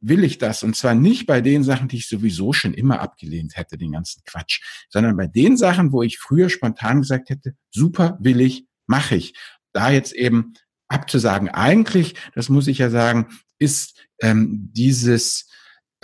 will 0.01 0.23
ich 0.23 0.37
das? 0.37 0.63
Und 0.63 0.75
zwar 0.75 0.93
nicht 0.95 1.25
bei 1.25 1.41
den 1.41 1.63
Sachen, 1.63 1.87
die 1.87 1.97
ich 1.97 2.07
sowieso 2.07 2.53
schon 2.53 2.73
immer 2.73 2.99
abgelehnt 3.01 3.57
hätte, 3.57 3.77
den 3.77 3.93
ganzen 3.93 4.21
Quatsch, 4.25 4.61
sondern 4.89 5.17
bei 5.17 5.27
den 5.27 5.57
Sachen, 5.57 5.91
wo 5.91 6.03
ich 6.03 6.19
früher 6.19 6.49
spontan 6.49 7.01
gesagt 7.01 7.29
hätte, 7.29 7.55
super, 7.71 8.17
will 8.21 8.41
ich, 8.41 8.65
mache 8.85 9.15
ich. 9.15 9.33
Da 9.73 9.89
jetzt 9.89 10.13
eben 10.13 10.53
abzusagen, 10.87 11.49
eigentlich, 11.49 12.15
das 12.35 12.49
muss 12.49 12.67
ich 12.67 12.77
ja 12.77 12.89
sagen, 12.89 13.27
ist 13.57 13.99
ähm, 14.21 14.69
dieses 14.73 15.49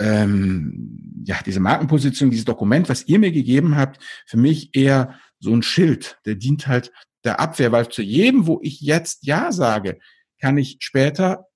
ähm, 0.02 1.22
ja, 1.24 1.36
diese 1.44 1.60
Markenposition, 1.60 2.30
dieses 2.30 2.44
Dokument, 2.44 2.88
was 2.88 3.06
ihr 3.06 3.18
mir 3.18 3.32
gegeben 3.32 3.76
habt, 3.76 4.02
für 4.26 4.36
mich 4.36 4.74
eher 4.74 5.18
so 5.38 5.52
ein 5.52 5.62
Schild, 5.62 6.18
der 6.26 6.34
dient 6.34 6.66
halt 6.66 6.92
der 7.24 7.40
Abwehr, 7.40 7.70
weil 7.72 7.88
zu 7.88 8.02
jedem, 8.02 8.46
wo 8.46 8.58
ich 8.62 8.80
jetzt 8.80 9.24
Ja 9.24 9.52
sage, 9.52 9.98
kann 10.40 10.58
ich 10.58 10.78
später, 10.80 11.46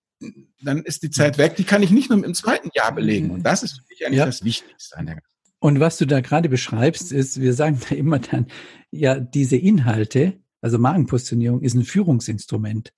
dann 0.62 0.82
ist 0.82 1.02
die 1.02 1.10
Zeit 1.10 1.38
weg, 1.38 1.56
die 1.56 1.64
kann 1.64 1.82
ich 1.82 1.90
nicht 1.90 2.08
nur 2.08 2.24
im 2.24 2.34
zweiten 2.34 2.70
Jahr 2.74 2.94
belegen. 2.94 3.30
Und 3.30 3.42
das 3.42 3.62
ist 3.62 3.78
für 3.78 3.84
mich 3.88 4.06
eigentlich 4.06 4.18
ja. 4.18 4.26
das 4.26 4.44
Wichtigste 4.44 4.96
an 4.96 5.06
der 5.06 5.18
und 5.58 5.80
was 5.80 5.96
du 5.96 6.06
da 6.06 6.20
gerade 6.20 6.48
beschreibst, 6.48 7.12
ist, 7.12 7.40
wir 7.40 7.54
sagen 7.54 7.80
da 7.88 7.94
immer 7.94 8.18
dann, 8.18 8.46
ja, 8.90 9.18
diese 9.18 9.56
Inhalte, 9.56 10.40
also 10.60 10.78
Markenpositionierung 10.78 11.62
ist 11.62 11.74
ein 11.74 11.84
Führungsinstrument. 11.84 12.92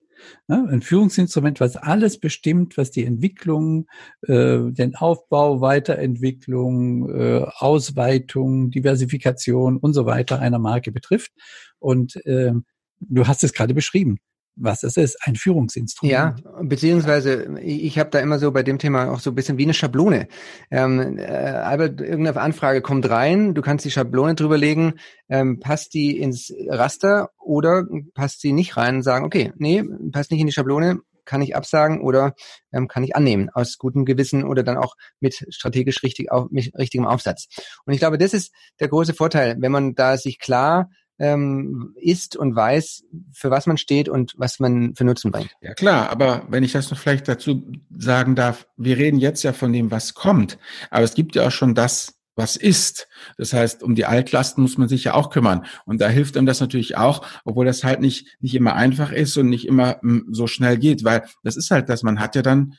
Ja, 0.47 0.63
ein 0.65 0.81
Führungsinstrument, 0.81 1.59
was 1.59 1.75
alles 1.75 2.19
bestimmt, 2.19 2.77
was 2.77 2.91
die 2.91 3.05
Entwicklung, 3.05 3.87
äh, 4.23 4.59
den 4.71 4.95
Aufbau, 4.95 5.61
Weiterentwicklung, 5.61 7.09
äh, 7.09 7.45
Ausweitung, 7.57 8.71
Diversifikation 8.71 9.77
und 9.77 9.93
so 9.93 10.05
weiter 10.05 10.39
einer 10.39 10.59
Marke 10.59 10.91
betrifft. 10.91 11.31
Und 11.79 12.15
äh, 12.25 12.53
du 12.99 13.27
hast 13.27 13.43
es 13.43 13.53
gerade 13.53 13.73
beschrieben 13.73 14.19
was 14.59 14.83
es 14.83 14.97
ist, 14.97 15.17
ein 15.25 15.35
Führungsinstrument. 15.35 16.11
Ja, 16.11 16.35
beziehungsweise 16.61 17.59
ich 17.59 17.97
habe 17.97 18.09
da 18.09 18.19
immer 18.19 18.39
so 18.39 18.51
bei 18.51 18.63
dem 18.63 18.77
Thema 18.77 19.11
auch 19.11 19.19
so 19.19 19.31
ein 19.31 19.35
bisschen 19.35 19.57
wie 19.57 19.63
eine 19.63 19.73
Schablone. 19.73 20.27
Ähm, 20.69 21.17
äh, 21.17 21.23
Albert, 21.23 22.01
irgendeine 22.01 22.39
Anfrage 22.39 22.81
kommt 22.81 23.09
rein, 23.09 23.53
du 23.53 23.61
kannst 23.61 23.85
die 23.85 23.91
Schablone 23.91 24.35
drüberlegen, 24.35 24.99
ähm, 25.29 25.59
passt 25.59 25.93
die 25.93 26.19
ins 26.19 26.53
Raster 26.67 27.29
oder 27.37 27.85
passt 28.13 28.41
sie 28.41 28.53
nicht 28.53 28.77
rein 28.77 28.97
und 28.97 29.03
sagen, 29.03 29.25
okay, 29.25 29.51
nee, 29.57 29.83
passt 30.11 30.31
nicht 30.31 30.41
in 30.41 30.47
die 30.47 30.53
Schablone, 30.53 30.99
kann 31.29 31.41
ich 31.43 31.55
absagen 31.55 32.01
oder 32.01 32.33
ähm, 32.73 32.87
kann 32.87 33.03
ich 33.03 33.15
annehmen 33.15 33.49
aus 33.53 33.77
gutem 33.77 34.03
Gewissen 34.03 34.43
oder 34.43 34.63
dann 34.63 34.77
auch 34.77 34.95
mit 35.19 35.45
strategisch 35.49 36.01
richtig 36.01 36.31
auf, 36.31 36.49
mit 36.49 36.73
richtigem 36.75 37.05
Aufsatz. 37.05 37.47
Und 37.85 37.93
ich 37.93 37.99
glaube, 37.99 38.17
das 38.17 38.33
ist 38.33 38.51
der 38.79 38.87
große 38.87 39.13
Vorteil, 39.13 39.55
wenn 39.59 39.71
man 39.71 39.93
da 39.93 40.17
sich 40.17 40.39
klar 40.39 40.89
ähm, 41.19 41.93
ist 41.95 42.35
und 42.35 42.55
weiß, 42.55 43.03
für 43.33 43.51
was 43.51 43.67
man 43.67 43.77
steht 43.77 44.09
und 44.09 44.33
was 44.37 44.59
man 44.59 44.95
für 44.95 45.03
Nutzen 45.03 45.31
bringt. 45.31 45.51
Ja 45.61 45.73
klar, 45.73 46.09
aber 46.09 46.47
wenn 46.49 46.63
ich 46.63 46.71
das 46.71 46.89
noch 46.89 46.97
vielleicht 46.97 47.27
dazu 47.27 47.71
sagen 47.95 48.35
darf, 48.35 48.67
wir 48.77 48.97
reden 48.97 49.19
jetzt 49.19 49.43
ja 49.43 49.53
von 49.53 49.73
dem, 49.73 49.91
was 49.91 50.13
kommt, 50.13 50.57
aber 50.89 51.03
es 51.03 51.13
gibt 51.13 51.35
ja 51.35 51.47
auch 51.47 51.51
schon 51.51 51.75
das, 51.75 52.19
was 52.39 52.55
ist. 52.55 53.07
Das 53.37 53.53
heißt, 53.53 53.83
um 53.83 53.93
die 53.95 54.05
Altlasten 54.05 54.63
muss 54.63 54.77
man 54.77 54.87
sich 54.87 55.03
ja 55.03 55.13
auch 55.13 55.29
kümmern. 55.29 55.65
Und 55.85 55.99
da 55.99 56.07
hilft 56.07 56.37
einem 56.37 56.45
das 56.47 56.61
natürlich 56.61 56.95
auch, 56.95 57.25
obwohl 57.43 57.65
das 57.65 57.83
halt 57.83 57.99
nicht, 57.99 58.37
nicht 58.39 58.55
immer 58.55 58.75
einfach 58.75 59.11
ist 59.11 59.37
und 59.37 59.49
nicht 59.49 59.67
immer 59.67 60.01
m, 60.01 60.23
hm, 60.25 60.33
so 60.33 60.47
schnell 60.47 60.77
geht, 60.77 61.03
weil 61.03 61.25
das 61.43 61.57
ist 61.57 61.69
halt, 61.69 61.89
dass 61.89 62.01
man 62.01 62.19
hat 62.19 62.35
ja 62.35 62.41
dann 62.41 62.75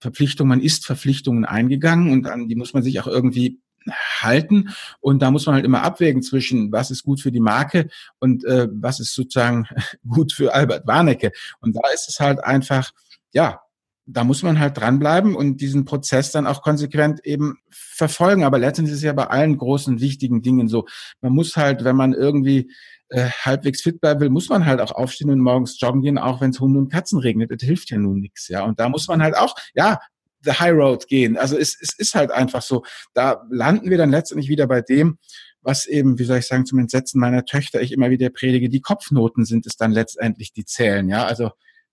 Verpflichtungen, 0.00 0.48
man 0.48 0.60
ist 0.60 0.86
Verpflichtungen 0.86 1.44
eingegangen 1.44 2.12
und 2.12 2.26
an 2.26 2.48
die 2.48 2.56
muss 2.56 2.74
man 2.74 2.82
sich 2.82 3.00
auch 3.00 3.06
irgendwie 3.06 3.60
halten. 3.90 4.70
Und 5.00 5.22
da 5.22 5.30
muss 5.30 5.46
man 5.46 5.54
halt 5.56 5.64
immer 5.64 5.82
abwägen 5.82 6.22
zwischen, 6.22 6.72
was 6.72 6.90
ist 6.90 7.02
gut 7.02 7.20
für 7.20 7.32
die 7.32 7.40
Marke 7.40 7.88
und 8.18 8.44
äh, 8.44 8.68
was 8.72 9.00
ist 9.00 9.14
sozusagen 9.14 9.66
gut 10.08 10.32
für 10.32 10.54
Albert 10.54 10.86
Warnecke. 10.86 11.32
Und 11.60 11.76
da 11.76 11.88
ist 11.92 12.08
es 12.08 12.20
halt 12.20 12.42
einfach, 12.44 12.92
ja, 13.32 13.60
da 14.06 14.24
muss 14.24 14.42
man 14.42 14.58
halt 14.58 14.76
dranbleiben 14.78 15.36
und 15.36 15.60
diesen 15.60 15.84
Prozess 15.84 16.32
dann 16.32 16.46
auch 16.46 16.62
konsequent 16.62 17.24
eben 17.24 17.58
verfolgen. 17.70 18.44
Aber 18.44 18.58
letztendlich 18.58 18.92
ist 18.92 18.98
es 18.98 19.04
ja 19.04 19.12
bei 19.12 19.28
allen 19.28 19.56
großen, 19.56 20.00
wichtigen 20.00 20.42
Dingen 20.42 20.68
so. 20.68 20.86
Man 21.20 21.32
muss 21.32 21.56
halt, 21.56 21.84
wenn 21.84 21.96
man 21.96 22.12
irgendwie 22.12 22.72
äh, 23.08 23.28
halbwegs 23.28 23.82
fit 23.82 24.00
bleiben 24.00 24.20
will, 24.20 24.30
muss 24.30 24.48
man 24.48 24.66
halt 24.66 24.80
auch 24.80 24.92
aufstehen 24.92 25.30
und 25.30 25.38
morgens 25.38 25.78
joggen 25.80 26.02
gehen, 26.02 26.18
auch 26.18 26.40
wenn 26.40 26.50
es 26.50 26.60
Hunde 26.60 26.78
und 26.78 26.90
Katzen 26.90 27.18
regnet. 27.18 27.50
Das 27.50 27.62
hilft 27.62 27.90
ja 27.90 27.98
nun 27.98 28.20
nichts, 28.20 28.48
ja. 28.48 28.64
Und 28.64 28.80
da 28.80 28.88
muss 28.88 29.06
man 29.06 29.22
halt 29.22 29.36
auch, 29.36 29.54
ja, 29.74 30.00
the 30.44 30.52
high 30.52 30.72
road 30.72 31.06
gehen. 31.06 31.36
Also 31.36 31.56
es, 31.56 31.76
es 31.80 31.98
ist 31.98 32.14
halt 32.14 32.30
einfach 32.30 32.62
so. 32.62 32.84
Da 33.14 33.44
landen 33.50 33.90
wir 33.90 33.98
dann 33.98 34.10
letztendlich 34.10 34.48
wieder 34.48 34.66
bei 34.66 34.80
dem, 34.80 35.18
was 35.60 35.86
eben, 35.86 36.18
wie 36.18 36.24
soll 36.24 36.38
ich 36.38 36.46
sagen, 36.46 36.66
zum 36.66 36.78
Entsetzen 36.78 37.20
meiner 37.20 37.44
Töchter 37.44 37.80
ich 37.80 37.92
immer 37.92 38.10
wieder 38.10 38.30
predige, 38.30 38.68
die 38.68 38.80
Kopfnoten 38.80 39.44
sind 39.44 39.66
es 39.66 39.76
dann 39.76 39.92
letztendlich, 39.92 40.52
die 40.52 40.64
zählen. 40.64 41.08
Ja, 41.08 41.24
also 41.24 41.50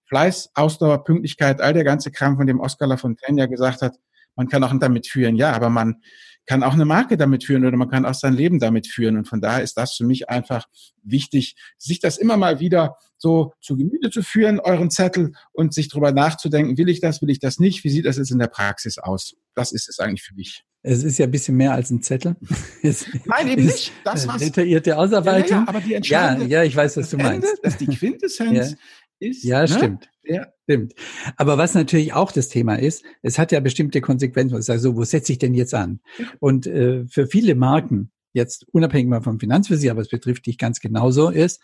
Fleiß, 0.08 0.50
Ausdauer, 0.56 1.04
Pünktlichkeit, 1.04 1.62
all 1.62 1.74
der 1.74 1.84
ganze 1.84 2.12
Kram, 2.12 2.38
von 2.38 2.48
dem 2.48 2.60
Oscar 2.60 2.88
Lafontaine 2.88 3.42
ja 3.42 3.46
gesagt 3.46 3.82
hat, 3.82 3.96
man 4.36 4.48
kann 4.48 4.64
auch 4.64 4.74
damit 4.80 5.08
führen, 5.08 5.36
ja, 5.36 5.52
aber 5.52 5.70
man 5.70 6.02
kann 6.50 6.64
auch 6.64 6.74
eine 6.74 6.86
Marke 6.86 7.16
damit 7.16 7.44
führen 7.44 7.64
oder 7.64 7.78
man 7.78 7.92
kann 7.92 8.08
auch 8.08 8.16
sein 8.16 8.34
Leben 8.34 8.58
damit 8.58 8.88
führen. 8.88 9.18
Und 9.18 9.28
von 9.28 9.40
daher 9.40 9.62
ist 9.62 9.76
das 9.76 9.94
für 9.94 10.04
mich 10.04 10.30
einfach 10.30 10.66
wichtig, 11.04 11.56
sich 11.78 12.00
das 12.00 12.18
immer 12.18 12.38
mal 12.38 12.60
wieder 12.60 12.96
so 13.18 13.54
zu 13.62 13.78
Gemüte 13.78 14.10
zu 14.10 14.24
führen, 14.24 14.60
euren 14.60 14.90
Zettel 14.90 15.34
und 15.52 15.76
sich 15.76 15.90
darüber 15.90 16.12
nachzudenken, 16.12 16.76
will 16.80 16.90
ich 16.90 17.02
das, 17.02 17.22
will 17.22 17.30
ich 17.30 17.38
das 17.38 17.60
nicht, 17.60 17.84
wie 17.84 17.92
sieht 17.92 18.08
das 18.08 18.18
jetzt 18.18 18.32
in 18.32 18.40
der 18.40 18.48
Praxis 18.48 18.98
aus? 18.98 19.36
Das 19.54 19.72
ist 19.72 19.90
es 19.90 20.00
eigentlich 20.00 20.24
für 20.24 20.34
mich. 20.34 20.64
Es 20.82 21.04
ist 21.04 21.20
ja 21.20 21.28
ein 21.28 21.32
bisschen 21.32 21.56
mehr 21.56 21.74
als 21.74 21.92
ein 21.92 22.02
Zettel. 22.02 22.36
Nein, 22.82 23.48
eben 23.48 23.66
nicht. 23.68 23.92
Das 24.04 24.28
was 24.28 24.38
detaillierte 24.38 24.98
Ausarbeitung. 24.98 25.52
Ja, 25.52 25.64
ja, 25.64 25.68
aber 25.68 25.82
die 25.82 26.10
ja, 26.10 26.36
ja, 26.42 26.64
ich 26.64 26.76
weiß, 26.76 26.98
was 26.98 27.12
du 27.12 27.18
meinst. 27.18 27.48
Ende, 27.48 27.62
das 27.62 27.74
ist 27.74 27.82
die 27.82 27.96
Quintessenz 27.96 28.72
ja 28.72 28.78
ist. 29.20 29.44
Ja, 29.44 29.62
ne? 29.62 29.68
stimmt. 29.68 30.10
Ja, 30.30 30.46
stimmt. 30.64 30.94
Aber 31.38 31.58
was 31.58 31.74
natürlich 31.74 32.14
auch 32.14 32.32
das 32.32 32.50
Thema 32.50 32.76
ist, 32.76 33.04
es 33.24 33.40
hat 33.40 33.52
ja 33.52 33.60
bestimmte 33.62 34.00
Konsequenzen. 34.00 34.56
Also, 34.56 34.96
wo 34.96 35.04
setze 35.04 35.32
ich 35.32 35.40
denn 35.40 35.56
jetzt 35.56 35.74
an? 35.74 36.02
Und 36.40 36.68
äh, 36.68 37.06
für 37.08 37.26
viele 37.26 37.56
Marken, 37.56 38.12
jetzt 38.32 38.68
unabhängig 38.72 39.10
mal 39.10 39.24
vom 39.24 39.40
Finanzvisier, 39.40 39.90
aber 39.90 40.02
es 40.02 40.10
betrifft 40.10 40.46
dich 40.46 40.60
ganz 40.60 40.82
genauso, 40.82 41.30
ist, 41.30 41.62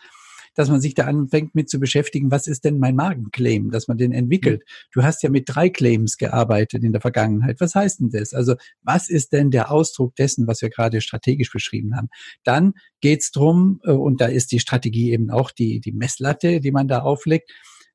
dass 0.56 0.68
man 0.68 0.80
sich 0.80 0.94
da 0.94 1.04
anfängt 1.04 1.54
mit 1.54 1.68
zu 1.68 1.78
beschäftigen, 1.78 2.32
was 2.32 2.48
ist 2.48 2.64
denn 2.64 2.78
mein 2.78 2.96
Markenclaim, 2.96 3.70
dass 3.70 3.86
man 3.86 3.98
den 3.98 4.10
entwickelt. 4.10 4.64
Du 4.90 5.02
hast 5.04 5.22
ja 5.22 5.28
mit 5.30 5.44
drei 5.46 5.68
Claims 5.68 6.16
gearbeitet 6.16 6.82
in 6.82 6.92
der 6.92 7.02
Vergangenheit. 7.02 7.60
Was 7.60 7.74
heißt 7.74 8.00
denn 8.00 8.10
das? 8.10 8.32
Also 8.32 8.56
was 8.82 9.08
ist 9.08 9.32
denn 9.32 9.50
der 9.52 9.70
Ausdruck 9.70 10.16
dessen, 10.16 10.46
was 10.48 10.62
wir 10.62 10.70
gerade 10.70 11.00
strategisch 11.02 11.52
beschrieben 11.52 11.94
haben? 11.94 12.08
Dann 12.42 12.72
geht's 13.00 13.30
drum, 13.30 13.80
äh, 13.84 13.92
und 13.92 14.20
da 14.20 14.26
ist 14.26 14.50
die 14.50 14.58
Strategie 14.58 15.12
eben 15.12 15.30
auch 15.30 15.52
die, 15.52 15.78
die 15.80 15.92
Messlatte, 15.92 16.60
die 16.60 16.72
man 16.72 16.88
da 16.88 17.02
auflegt, 17.02 17.52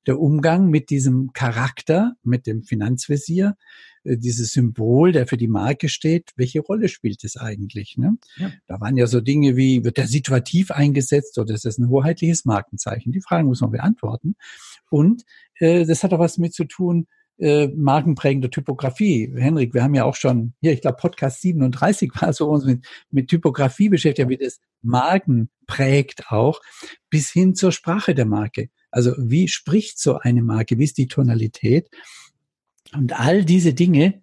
der 0.08 0.20
Umgang 0.20 0.70
mit 0.70 0.90
diesem 0.90 1.32
Charakter, 1.34 2.14
mit 2.24 2.48
dem 2.48 2.64
Finanzvisier, 2.64 3.56
äh, 4.04 4.18
dieses 4.18 4.52
Symbol, 4.52 5.12
der 5.12 5.28
für 5.28 5.38
die 5.38 5.48
Marke 5.48 5.90
steht, 5.90 6.32
welche 6.36 6.62
Rolle 6.62 6.88
spielt 6.88 7.24
es 7.24 7.38
eigentlich? 7.38 7.98
Ne? 7.98 8.18
Ja. 8.38 8.52
Da 8.68 8.80
waren 8.80 8.98
ja 8.98 9.08
so 9.08 9.22
Dinge 9.22 9.56
wie, 9.56 9.84
wird 9.84 9.98
der 9.98 10.08
situativ 10.08 10.72
eingesetzt 10.72 11.38
oder 11.38 11.54
ist 11.54 11.66
das 11.66 11.78
ein 11.78 11.90
hoheitliches 11.90 12.46
Markenzeichen? 12.46 13.12
Die 13.12 13.22
Fragen 13.22 13.48
muss 13.48 13.62
man 13.62 13.72
beantworten. 13.72 14.36
Und 14.90 15.24
äh, 15.60 15.86
das 15.86 16.04
hat 16.04 16.14
auch 16.14 16.20
was 16.20 16.38
mit 16.38 16.54
zu 16.54 16.66
tun, 16.66 17.08
äh, 17.38 17.68
markenprägende 17.70 18.50
Typografie. 18.50 19.34
Henrik, 19.36 19.74
wir 19.74 19.84
haben 19.84 19.96
ja 19.96 20.04
auch 20.04 20.16
schon, 20.16 20.54
hier, 20.62 20.74
ich 20.74 20.82
glaube, 20.82 20.98
Podcast 20.98 21.42
37 21.42 22.12
war 22.22 22.34
so 22.34 22.50
uns 22.50 22.66
mit, 22.66 22.86
mit 23.10 23.30
Typografie 23.30 23.90
beschäftigt, 23.90 24.30
wie 24.30 24.38
das 24.38 24.60
Marken 24.82 25.50
prägt 25.68 26.32
auch, 26.32 26.62
bis 27.10 27.32
hin 27.32 27.56
zur 27.56 27.72
Sprache 27.72 28.14
der 28.14 28.26
Marke. 28.26 28.70
Also 28.92 29.14
wie 29.18 29.48
spricht 29.48 30.00
so 30.00 30.18
eine 30.18 30.42
Marke? 30.42 30.78
Wie 30.78 30.84
ist 30.84 30.98
die 30.98 31.08
Tonalität? 31.08 31.90
Und 32.94 33.20
all 33.20 33.46
diese 33.46 33.74
Dinge, 33.74 34.22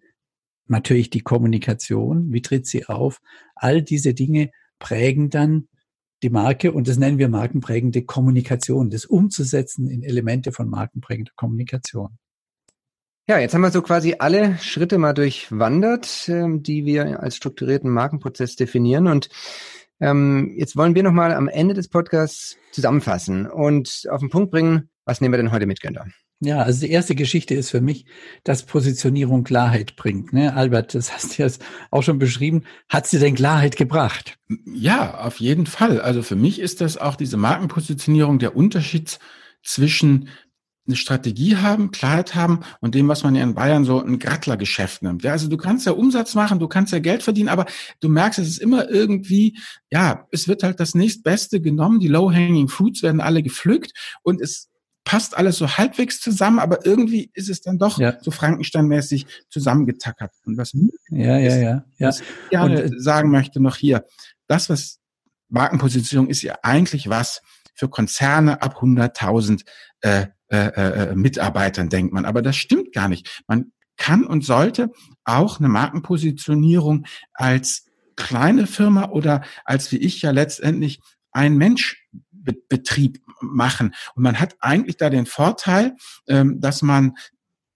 natürlich 0.67 1.11
die 1.11 1.23
Kommunikation, 1.23 2.33
wie 2.33 2.43
tritt 2.43 2.67
sie 2.67 2.87
auf? 2.87 3.21
All 3.55 3.83
diese 3.83 4.15
Dinge 4.15 4.51
prägen 4.79 5.31
dann 5.31 5.69
die 6.23 6.31
Marke 6.31 6.73
und 6.73 6.89
das 6.89 6.99
nennen 6.99 7.19
wir 7.19 7.29
markenprägende 7.29 8.03
Kommunikation, 8.03 8.91
das 8.91 9.05
umzusetzen 9.05 9.89
in 9.89 10.03
Elemente 10.03 10.53
von 10.53 10.69
markenprägender 10.69 11.33
Kommunikation. 11.37 12.19
Ja, 13.29 13.39
jetzt 13.39 13.55
haben 13.55 13.61
wir 13.61 13.71
so 13.71 13.83
quasi 13.83 14.17
alle 14.19 14.57
Schritte 14.59 14.97
mal 14.97 15.13
durchwandert, 15.13 16.29
ähm, 16.29 16.63
die 16.63 16.87
wir 16.87 17.21
als 17.23 17.37
strukturierten 17.37 17.91
Markenprozess 17.91 18.57
definieren 18.57 19.07
und 19.07 19.29
ähm, 20.01 20.55
jetzt 20.57 20.77
wollen 20.77 20.95
wir 20.95 21.03
nochmal 21.03 21.33
am 21.33 21.49
Ende 21.49 21.75
des 21.75 21.89
Podcasts 21.89 22.57
zusammenfassen 22.73 23.47
und 23.47 24.07
auf 24.11 24.21
den 24.21 24.31
Punkt 24.31 24.51
bringen, 24.51 24.89
was 25.05 25.21
nehmen 25.21 25.33
wir 25.33 25.39
denn 25.39 25.53
heute 25.53 25.67
mit, 25.67 25.81
Günther? 25.81 26.07
Ja, 26.41 26.63
also 26.63 26.87
die 26.87 26.93
erste 26.93 27.17
Geschichte 27.17 27.55
ist 27.55 27.71
für 27.71 27.81
mich, 27.81 28.05
dass 28.45 28.65
Positionierung 28.65 29.43
Klarheit 29.43 29.97
bringt. 29.97 30.33
Ne? 30.33 30.55
Albert, 30.55 30.95
das 30.95 31.13
hast 31.13 31.37
du 31.37 31.43
jetzt 31.43 31.65
auch 31.91 32.03
schon 32.03 32.21
beschrieben. 32.21 32.63
Hat 32.89 33.09
sie 33.09 33.19
denn 33.19 33.35
Klarheit 33.35 33.77
gebracht? 33.77 34.39
Ja, 34.65 35.19
auf 35.19 35.41
jeden 35.41 35.67
Fall. 35.67 36.01
Also 36.01 36.23
für 36.23 36.37
mich 36.37 36.61
ist 36.61 36.81
das 36.81 36.97
auch 36.97 37.17
diese 37.17 37.37
Markenpositionierung 37.37 38.39
der 38.39 38.55
Unterschied 38.55 39.19
zwischen 39.65 40.29
eine 40.89 40.97
Strategie 40.97 41.57
haben, 41.57 41.91
Klarheit 41.91 42.35
haben 42.35 42.61
und 42.81 42.95
dem, 42.95 43.09
was 43.09 43.23
man 43.23 43.35
ja 43.35 43.43
in 43.45 43.55
Bayern 43.55 43.85
so 43.85 44.03
ein 44.03 44.19
Grattlergeschäft 44.19 45.03
nimmt. 45.03 45.23
Ja, 45.23 45.33
also 45.33 45.49
du 45.49 45.57
kannst 45.57 45.87
ja 45.87 45.93
Umsatz 45.93 46.35
machen, 46.35 46.59
du 46.59 46.69
kannst 46.69 46.93
ja 46.93 46.99
Geld 46.99 47.23
verdienen, 47.23 47.49
aber 47.49 47.67
du 48.01 48.09
merkst, 48.09 48.39
es 48.39 48.49
ist 48.49 48.59
immer 48.59 48.89
irgendwie, 48.91 49.59
ja, 49.91 50.27
es 50.33 50.49
wird 50.49 50.63
halt 50.63 50.81
das 50.81 50.95
nächstbeste 50.95 51.61
genommen, 51.61 52.01
die 52.01 52.09
low-hanging 52.09 52.69
fruits 52.69 53.03
werden 53.03 53.21
alle 53.21 53.43
gepflückt 53.43 53.93
und 54.23 54.41
es 54.41 54.69
passt 55.05 55.37
alles 55.37 55.57
so 55.57 55.69
halbwegs 55.69 56.21
zusammen, 56.21 56.59
aber 56.59 56.85
irgendwie 56.85 57.31
ist 57.33 57.49
es 57.49 57.63
dann 57.63 57.79
doch 57.79 57.99
ja. 57.99 58.19
so 58.21 58.31
Frankensteinmäßig 58.31 59.27
zusammengetackert. 59.49 60.33
Und 60.45 60.59
was 60.59 60.75
mir 60.75 60.91
ja, 61.09 61.39
ja, 61.39 61.57
ja, 61.57 61.85
ja. 61.97 62.09
Was 62.09 62.21
ich 62.21 62.27
gerne 62.51 62.83
und, 62.85 63.03
sagen 63.03 63.31
möchte 63.31 63.59
noch 63.59 63.77
hier, 63.77 64.05
das, 64.49 64.69
was 64.69 64.99
Markenpositionierung 65.49 66.29
ist 66.29 66.43
ja 66.43 66.59
eigentlich 66.63 67.09
was 67.09 67.41
für 67.75 67.89
Konzerne 67.89 68.61
ab 68.61 68.83
100.000 68.83 69.65
äh, 70.03 70.27
äh, 70.49 70.67
äh, 70.67 71.15
Mitarbeitern 71.15 71.89
denkt 71.89 72.13
man. 72.13 72.25
Aber 72.25 72.43
das 72.43 72.57
stimmt 72.57 72.93
gar 72.93 73.09
nicht. 73.09 73.43
Man 73.47 73.73
kann 73.97 74.25
und 74.25 74.45
sollte 74.45 74.91
auch 75.25 75.59
eine 75.59 75.69
Markenpositionierung 75.69 77.07
als 77.35 77.87
kleine 78.17 78.67
Firma 78.67 79.11
oder 79.11 79.43
als 79.65 79.93
wie 79.93 79.99
ich 79.99 80.23
ja 80.23 80.31
letztendlich 80.31 81.01
ein 81.33 81.57
Mensch 81.57 82.09
Betrieb 82.69 83.21
machen. 83.41 83.95
Und 84.15 84.23
man 84.23 84.41
hat 84.41 84.57
eigentlich 84.61 84.97
da 84.97 85.11
den 85.11 85.27
Vorteil, 85.27 85.97
ähm, 86.27 86.61
dass 86.61 86.83
man 86.83 87.15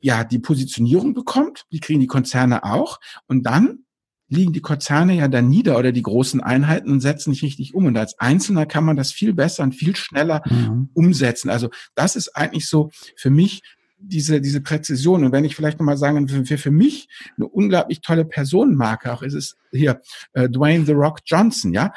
ja 0.00 0.24
die 0.24 0.38
Positionierung 0.38 1.14
bekommt, 1.14 1.66
die 1.70 1.80
kriegen 1.80 2.00
die 2.00 2.06
Konzerne 2.06 2.64
auch, 2.64 2.98
und 3.26 3.44
dann 3.44 3.84
liegen 4.32 4.52
die 4.52 4.60
Konzerne 4.60 5.14
ja 5.14 5.28
dann 5.28 5.48
nieder 5.48 5.78
oder 5.78 5.92
die 5.92 6.02
großen 6.02 6.40
Einheiten 6.40 6.90
und 6.90 7.00
setzen 7.00 7.30
nicht 7.30 7.42
richtig 7.42 7.74
um. 7.74 7.86
Und 7.86 7.96
als 7.96 8.18
Einzelner 8.18 8.66
kann 8.66 8.84
man 8.84 8.96
das 8.96 9.12
viel 9.12 9.34
besser 9.34 9.62
und 9.62 9.74
viel 9.74 9.94
schneller 9.94 10.42
mhm. 10.48 10.88
umsetzen. 10.94 11.50
Also 11.50 11.68
das 11.94 12.16
ist 12.16 12.36
eigentlich 12.36 12.68
so 12.68 12.90
für 13.16 13.30
mich 13.30 13.62
diese, 13.98 14.40
diese 14.40 14.60
Präzision. 14.60 15.24
Und 15.24 15.32
wenn 15.32 15.44
ich 15.44 15.54
vielleicht 15.54 15.78
nochmal 15.78 15.96
sagen, 15.96 16.28
für, 16.28 16.58
für 16.58 16.70
mich 16.70 17.08
eine 17.36 17.46
unglaublich 17.46 18.00
tolle 18.00 18.24
Personenmarke 18.24 19.12
auch 19.12 19.22
ist 19.22 19.34
es 19.34 19.56
hier, 19.72 20.00
äh, 20.34 20.48
Dwayne 20.48 20.86
The 20.86 20.92
Rock 20.92 21.20
Johnson, 21.24 21.72
ja. 21.72 21.92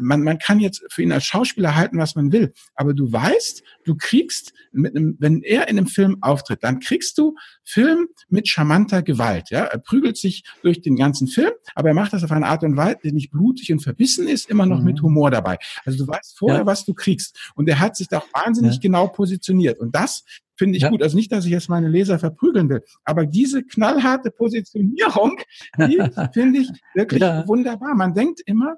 Man, 0.00 0.22
man 0.22 0.38
kann 0.38 0.58
jetzt 0.58 0.82
für 0.90 1.02
ihn 1.02 1.12
als 1.12 1.26
Schauspieler 1.26 1.76
halten, 1.76 1.98
was 1.98 2.16
man 2.16 2.32
will, 2.32 2.52
aber 2.74 2.94
du 2.94 3.12
weißt, 3.12 3.62
du 3.84 3.94
kriegst 3.94 4.52
mit 4.72 4.96
einem, 4.96 5.16
wenn 5.20 5.42
er 5.42 5.68
in 5.68 5.78
einem 5.78 5.86
Film 5.86 6.16
auftritt, 6.22 6.64
dann 6.64 6.80
kriegst 6.80 7.18
du 7.18 7.36
Film 7.62 8.08
mit 8.28 8.48
charmanter 8.48 9.02
Gewalt, 9.02 9.50
ja. 9.50 9.64
Er 9.64 9.78
prügelt 9.78 10.16
sich 10.16 10.44
durch 10.62 10.80
den 10.80 10.96
ganzen 10.96 11.28
Film, 11.28 11.52
aber 11.74 11.88
er 11.88 11.94
macht 11.94 12.12
das 12.12 12.24
auf 12.24 12.32
eine 12.32 12.46
Art 12.46 12.64
und 12.64 12.76
Weise, 12.76 12.98
die 13.04 13.12
nicht 13.12 13.30
blutig 13.30 13.70
und 13.70 13.80
verbissen 13.80 14.26
ist, 14.26 14.48
immer 14.48 14.66
noch 14.66 14.78
mhm. 14.78 14.86
mit 14.86 15.02
Humor 15.02 15.30
dabei. 15.30 15.58
Also 15.84 16.04
du 16.04 16.10
weißt 16.10 16.38
vorher, 16.38 16.60
ja. 16.60 16.66
was 16.66 16.84
du 16.84 16.94
kriegst. 16.94 17.52
Und 17.54 17.68
er 17.68 17.78
hat 17.78 17.96
sich 17.96 18.08
da 18.08 18.22
wahnsinnig 18.32 18.74
ja. 18.74 18.80
genau 18.80 19.08
positioniert. 19.08 19.78
Und 19.78 19.94
das 19.94 20.24
finde 20.56 20.76
ich 20.76 20.82
ja. 20.82 20.90
gut. 20.90 21.02
Also 21.02 21.16
nicht, 21.16 21.32
dass 21.32 21.44
ich 21.44 21.50
jetzt 21.50 21.68
meine 21.68 21.88
Leser 21.88 22.18
verprügeln 22.18 22.68
will, 22.68 22.82
aber 23.04 23.26
diese 23.26 23.62
knallharte 23.62 24.30
Positionierung, 24.30 25.38
die 25.78 25.98
finde 26.32 26.60
ich 26.60 26.68
wirklich 26.94 27.20
ja. 27.20 27.46
wunderbar. 27.46 27.94
Man 27.94 28.14
denkt 28.14 28.40
immer, 28.46 28.76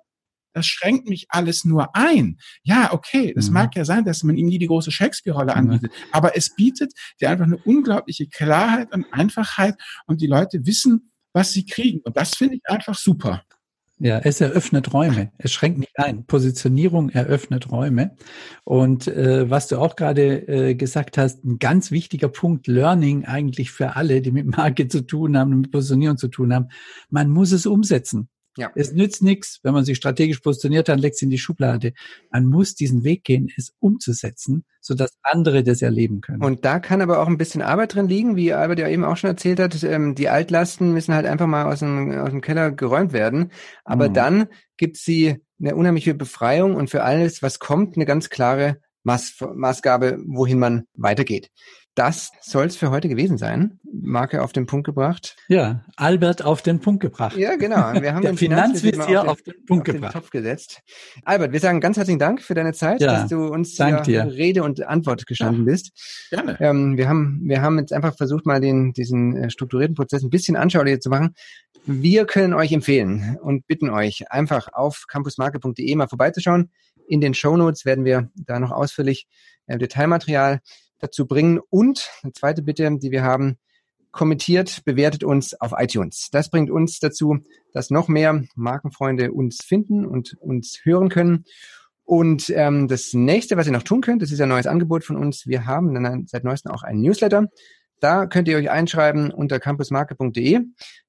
das 0.57 0.67
schränkt 0.67 1.09
mich 1.09 1.27
alles 1.29 1.67
nur 1.67 1.95
ein. 1.95 2.39
Ja, 2.63 2.93
okay, 2.93 3.35
es 3.37 3.49
mhm. 3.49 3.55
mag 3.55 3.77
ja 3.77 3.85
sein, 3.85 4.05
dass 4.05 4.23
man 4.23 4.39
ihm 4.39 4.47
nie 4.47 4.59
die 4.59 4.69
große 4.69 4.91
Shakespeare-Rolle 4.91 5.55
anbietet, 5.55 5.93
mhm. 5.93 6.09
aber 6.13 6.35
es 6.35 6.55
bietet 6.55 6.95
dir 7.21 7.29
einfach 7.29 7.45
eine 7.45 7.59
unglaubliche 7.59 8.27
Klarheit 8.27 8.93
und 8.95 9.05
Einfachheit 9.13 9.75
und 10.07 10.23
die 10.23 10.27
Leute 10.27 10.65
wissen, 10.65 11.13
was 11.35 11.53
sie 11.53 11.67
kriegen. 11.67 12.01
Und 12.01 12.17
das 12.17 12.35
finde 12.35 12.57
ich 12.57 12.63
einfach 12.65 12.95
super. 12.95 13.43
Ja, 13.99 14.19
es 14.19 14.43
eröffnet 14.43 14.93
Räume. 14.93 15.33
Es 15.39 15.53
schränkt 15.53 15.79
nicht 15.79 15.99
ein. 15.99 16.27
Positionierung 16.27 17.09
eröffnet 17.09 17.71
Räume. 17.71 18.15
Und 18.65 19.09
äh, 19.09 19.49
was 19.49 19.69
du 19.69 19.79
auch 19.79 19.97
gerade 19.97 20.47
äh, 20.49 20.75
gesagt 20.75 21.17
hast, 21.17 21.45
ein 21.45 21.59
ganz 21.59 21.91
wichtiger 21.91 22.29
Punkt, 22.29 22.67
Learning 22.67 23.25
eigentlich 23.25 23.71
für 23.71 23.97
alle, 23.97 24.21
die 24.21 24.33
mit 24.33 24.47
Marke 24.55 24.89
zu 24.89 25.01
tun 25.01 25.39
haben, 25.39 25.61
mit 25.61 25.71
Positionierung 25.71 26.19
zu 26.19 26.29
tun 26.29 26.53
haben. 26.53 26.69
Man 27.09 27.31
muss 27.31 27.53
es 27.53 27.65
umsetzen. 27.65 28.29
Ja. 28.57 28.71
Es 28.75 28.93
nützt 28.93 29.23
nichts, 29.23 29.61
wenn 29.63 29.75
man 29.75 29.85
sich 29.85 29.97
strategisch 29.97 30.41
positioniert, 30.41 30.89
dann 30.89 30.99
legt 30.99 31.17
es 31.17 31.23
in 31.23 31.31
die 31.31 31.39
Schublade. 31.39 31.93
Man 32.31 32.47
muss 32.47 32.75
diesen 32.75 33.05
Weg 33.05 33.25
gehen, 33.25 33.53
es 33.57 33.75
umzusetzen, 33.81 34.65
sodass 34.81 35.11
andere 35.23 35.63
das 35.63 35.83
erleben 35.83 36.21
können. 36.21 36.43
Und 36.43 36.65
da 36.65 36.81
kann 36.81 37.03
aber 37.03 37.21
auch 37.21 37.27
ein 37.27 37.39
bisschen 37.39 37.63
Arbeit 37.63 37.95
drin 37.95 38.09
liegen, 38.09 38.37
wie 38.37 38.53
Albert 38.53 38.79
ja 38.79 38.89
eben 38.89 39.05
auch 39.05 39.17
schon 39.17 39.31
erzählt 39.31 39.61
hat. 39.61 39.83
Ähm, 39.83 40.15
die 40.15 40.29
Altlasten 40.29 40.93
müssen 40.93 41.15
halt 41.15 41.27
einfach 41.27 41.47
mal 41.47 41.67
aus 41.67 41.81
dem, 41.81 42.11
aus 42.13 42.31
dem 42.31 42.41
Keller 42.41 42.71
geräumt 42.71 43.13
werden. 43.13 43.53
Aber 43.85 44.09
mhm. 44.09 44.15
dann 44.15 44.47
gibt 44.77 44.97
sie 44.97 45.37
eine 45.61 45.75
unheimliche 45.75 46.15
Befreiung 46.15 46.77
und 46.77 46.91
für 46.91 47.03
alles, 47.03 47.43
was 47.43 47.59
kommt, 47.59 47.97
eine 47.97 48.07
ganz 48.07 48.31
klare 48.31 48.79
Maß, 49.07 49.37
Maßgabe, 49.55 50.19
wohin 50.27 50.59
man 50.59 50.85
weitergeht. 50.95 51.51
Das 51.95 52.31
soll 52.43 52.67
es 52.67 52.77
für 52.77 52.91
heute 52.91 53.09
gewesen 53.09 53.39
sein. 53.39 53.79
Marke 53.91 54.43
auf 54.43 54.53
den 54.53 54.67
Punkt 54.67 54.85
gebracht. 54.85 55.37
Ja, 55.49 55.85
Albert 55.97 56.45
auf 56.45 56.61
den 56.61 56.81
Punkt 56.81 57.01
gebracht. 57.01 57.37
Ja, 57.37 57.57
genau. 57.57 57.95
Wir 58.03 58.15
haben 58.15 58.23
den 58.23 58.37
Finanzvisier 58.37 59.23
auf, 59.23 59.29
auf, 59.29 59.43
den 59.43 59.55
Punkt 59.65 59.89
auf 59.89 59.95
gebracht. 59.95 60.15
Den 60.15 60.21
Topf 60.21 60.31
gesetzt. 60.31 60.83
Albert, 61.25 61.53
wir 61.53 61.61
sagen 61.61 61.81
ganz 61.81 61.97
herzlichen 61.97 62.19
Dank 62.19 62.43
für 62.43 62.55
deine 62.55 62.75
Zeit, 62.75 63.01
ja, 63.01 63.13
dass 63.13 63.29
du 63.31 63.47
uns 63.47 63.77
hier 63.77 64.27
Rede 64.27 64.63
und 64.65 64.85
Antwort 64.87 65.27
gestanden 65.27 65.65
ja, 65.67 65.73
bist. 65.73 66.29
Gerne. 66.29 66.59
Ähm, 66.61 66.99
wir 66.99 67.09
haben, 67.09 67.41
wir 67.45 67.63
haben 67.63 67.79
jetzt 67.79 67.93
einfach 67.93 68.15
versucht, 68.15 68.45
mal 68.45 68.61
den, 68.61 68.93
diesen 68.93 69.37
äh, 69.37 69.51
strukturierten 69.51 69.95
Prozess 69.95 70.23
ein 70.23 70.31
bisschen 70.31 70.57
anschaulicher 70.57 71.01
zu 71.01 71.09
machen. 71.09 71.35
Wir 71.87 72.27
können 72.27 72.53
euch 72.53 72.73
empfehlen 72.73 73.39
und 73.41 73.67
bitten 73.69 73.89
euch, 73.89 74.31
einfach 74.31 74.69
auf 74.73 75.05
campusmarke.de 75.09 75.95
mal 75.95 76.09
vorbeizuschauen. 76.09 76.73
In 77.09 77.21
den 77.21 77.35
Show 77.35 77.57
Notes 77.57 77.85
werden 77.85 78.05
wir 78.05 78.31
da 78.35 78.59
noch 78.59 78.71
ausführlich 78.71 79.27
äh, 79.67 79.79
Detailmaterial 79.79 80.61
dazu 80.99 81.27
bringen. 81.27 81.61
Und 81.71 82.11
eine 82.23 82.33
zweite 82.33 82.63
Bitte, 82.63 82.91
die 82.99 83.11
wir 83.11 83.23
haben, 83.23 83.59
kommentiert, 84.13 84.83
bewertet 84.85 85.25
uns 85.25 85.55
auf 85.61 85.73
iTunes. 85.77 86.29
Das 86.33 86.51
bringt 86.51 86.71
uns 86.71 86.99
dazu, 87.01 87.39
dass 87.73 87.91
noch 87.91 88.09
mehr 88.09 88.45
Markenfreunde 88.55 89.31
uns 89.33 89.63
finden 89.63 90.07
und 90.07 90.35
uns 90.41 90.81
hören 90.85 91.11
können. 91.11 91.45
Und 92.05 92.51
ähm, 92.51 92.89
das 92.89 93.13
nächste, 93.13 93.57
was 93.57 93.67
ihr 93.67 93.73
noch 93.73 93.83
tun 93.83 94.01
könnt, 94.01 94.23
das 94.23 94.31
ist 94.31 94.41
ein 94.41 94.49
neues 94.49 94.67
Angebot 94.67 95.05
von 95.05 95.17
uns. 95.17 95.47
Wir 95.47 95.67
haben 95.67 95.93
dann 95.93 96.27
seit 96.27 96.45
neuestem 96.45 96.73
auch 96.73 96.83
einen 96.83 97.03
Newsletter. 97.03 97.49
Da 98.01 98.27
könnt 98.27 98.49
ihr 98.49 98.57
euch 98.57 98.71
einschreiben 98.71 99.31
unter 99.31 99.59
campusmarke.de. 99.59 100.61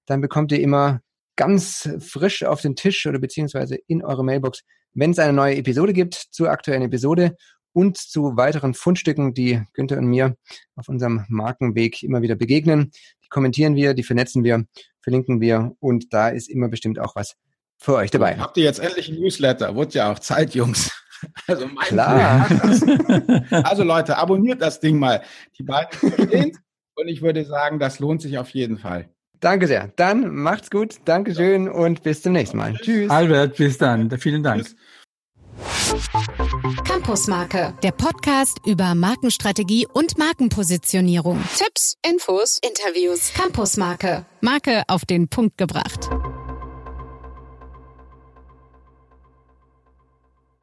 Dann 0.05 0.21
bekommt 0.21 0.51
ihr 0.51 0.59
immer 0.59 1.01
ganz 1.35 1.89
frisch 1.99 2.43
auf 2.43 2.61
den 2.61 2.75
Tisch 2.75 3.05
oder 3.05 3.19
beziehungsweise 3.19 3.77
in 3.87 4.03
eure 4.03 4.25
Mailbox, 4.25 4.63
wenn 4.97 5.11
es 5.11 5.19
eine 5.19 5.31
neue 5.31 5.55
Episode 5.55 5.93
gibt 5.93 6.15
zur 6.15 6.49
aktuellen 6.49 6.81
Episode 6.81 7.37
und 7.71 7.97
zu 7.97 8.35
weiteren 8.35 8.73
Fundstücken, 8.73 9.35
die 9.35 9.61
Günther 9.73 9.99
und 9.99 10.07
mir 10.07 10.35
auf 10.75 10.89
unserem 10.89 11.23
Markenweg 11.29 12.01
immer 12.01 12.23
wieder 12.23 12.35
begegnen. 12.35 12.91
Die 13.23 13.29
kommentieren 13.29 13.75
wir, 13.75 13.93
die 13.93 14.01
vernetzen 14.01 14.43
wir, 14.43 14.65
verlinken 14.99 15.39
wir 15.39 15.75
und 15.79 16.11
da 16.13 16.29
ist 16.29 16.49
immer 16.49 16.67
bestimmt 16.67 16.97
auch 16.97 17.15
was 17.15 17.35
für 17.77 17.93
euch 17.93 18.09
dabei. 18.09 18.39
Habt 18.39 18.57
ihr 18.57 18.63
jetzt 18.63 18.79
endlich 18.79 19.09
ein 19.09 19.19
Newsletter? 19.19 19.75
Wurde 19.75 19.93
ja 19.93 20.11
auch 20.11 20.19
Zeit, 20.19 20.53
Jungs. 20.55 20.91
Also 21.47 21.65
mein 21.65 21.87
Klar. 21.87 22.47
Also 23.49 23.83
Leute, 23.83 24.17
abonniert 24.17 24.61
das 24.61 24.79
Ding 24.79 24.99
mal. 24.99 25.23
Die 25.57 25.63
beiden 25.63 26.11
verstehen 26.11 26.55
und 26.95 27.07
ich 27.07 27.23
würde 27.23 27.43
sagen, 27.43 27.79
das 27.79 27.97
lohnt 27.97 28.21
sich 28.21 28.37
auf 28.37 28.51
jeden 28.51 28.77
Fall. 28.77 29.09
Danke 29.39 29.67
sehr. 29.67 29.91
Dann 29.95 30.35
macht's 30.35 30.69
gut. 30.69 30.95
Dankeschön 31.05 31.69
und 31.69 32.03
bis 32.03 32.21
zum 32.21 32.33
nächsten 32.33 32.57
Mal. 32.57 32.73
Tschüss. 32.75 33.09
Albert, 33.09 33.57
bis 33.57 33.77
dann. 33.77 34.09
Vielen 34.19 34.43
Dank. 34.43 34.63
Tschüss. 34.63 34.75
Campusmarke, 36.85 37.73
der 37.81 37.91
Podcast 37.91 38.59
über 38.65 38.93
Markenstrategie 38.93 39.87
und 39.91 40.17
Markenpositionierung. 40.17 41.41
Tipps, 41.55 41.95
Infos, 42.05 42.59
Interviews. 42.61 43.33
Campusmarke, 43.33 44.25
Marke 44.41 44.83
auf 44.87 45.05
den 45.05 45.27
Punkt 45.27 45.57
gebracht. 45.57 46.09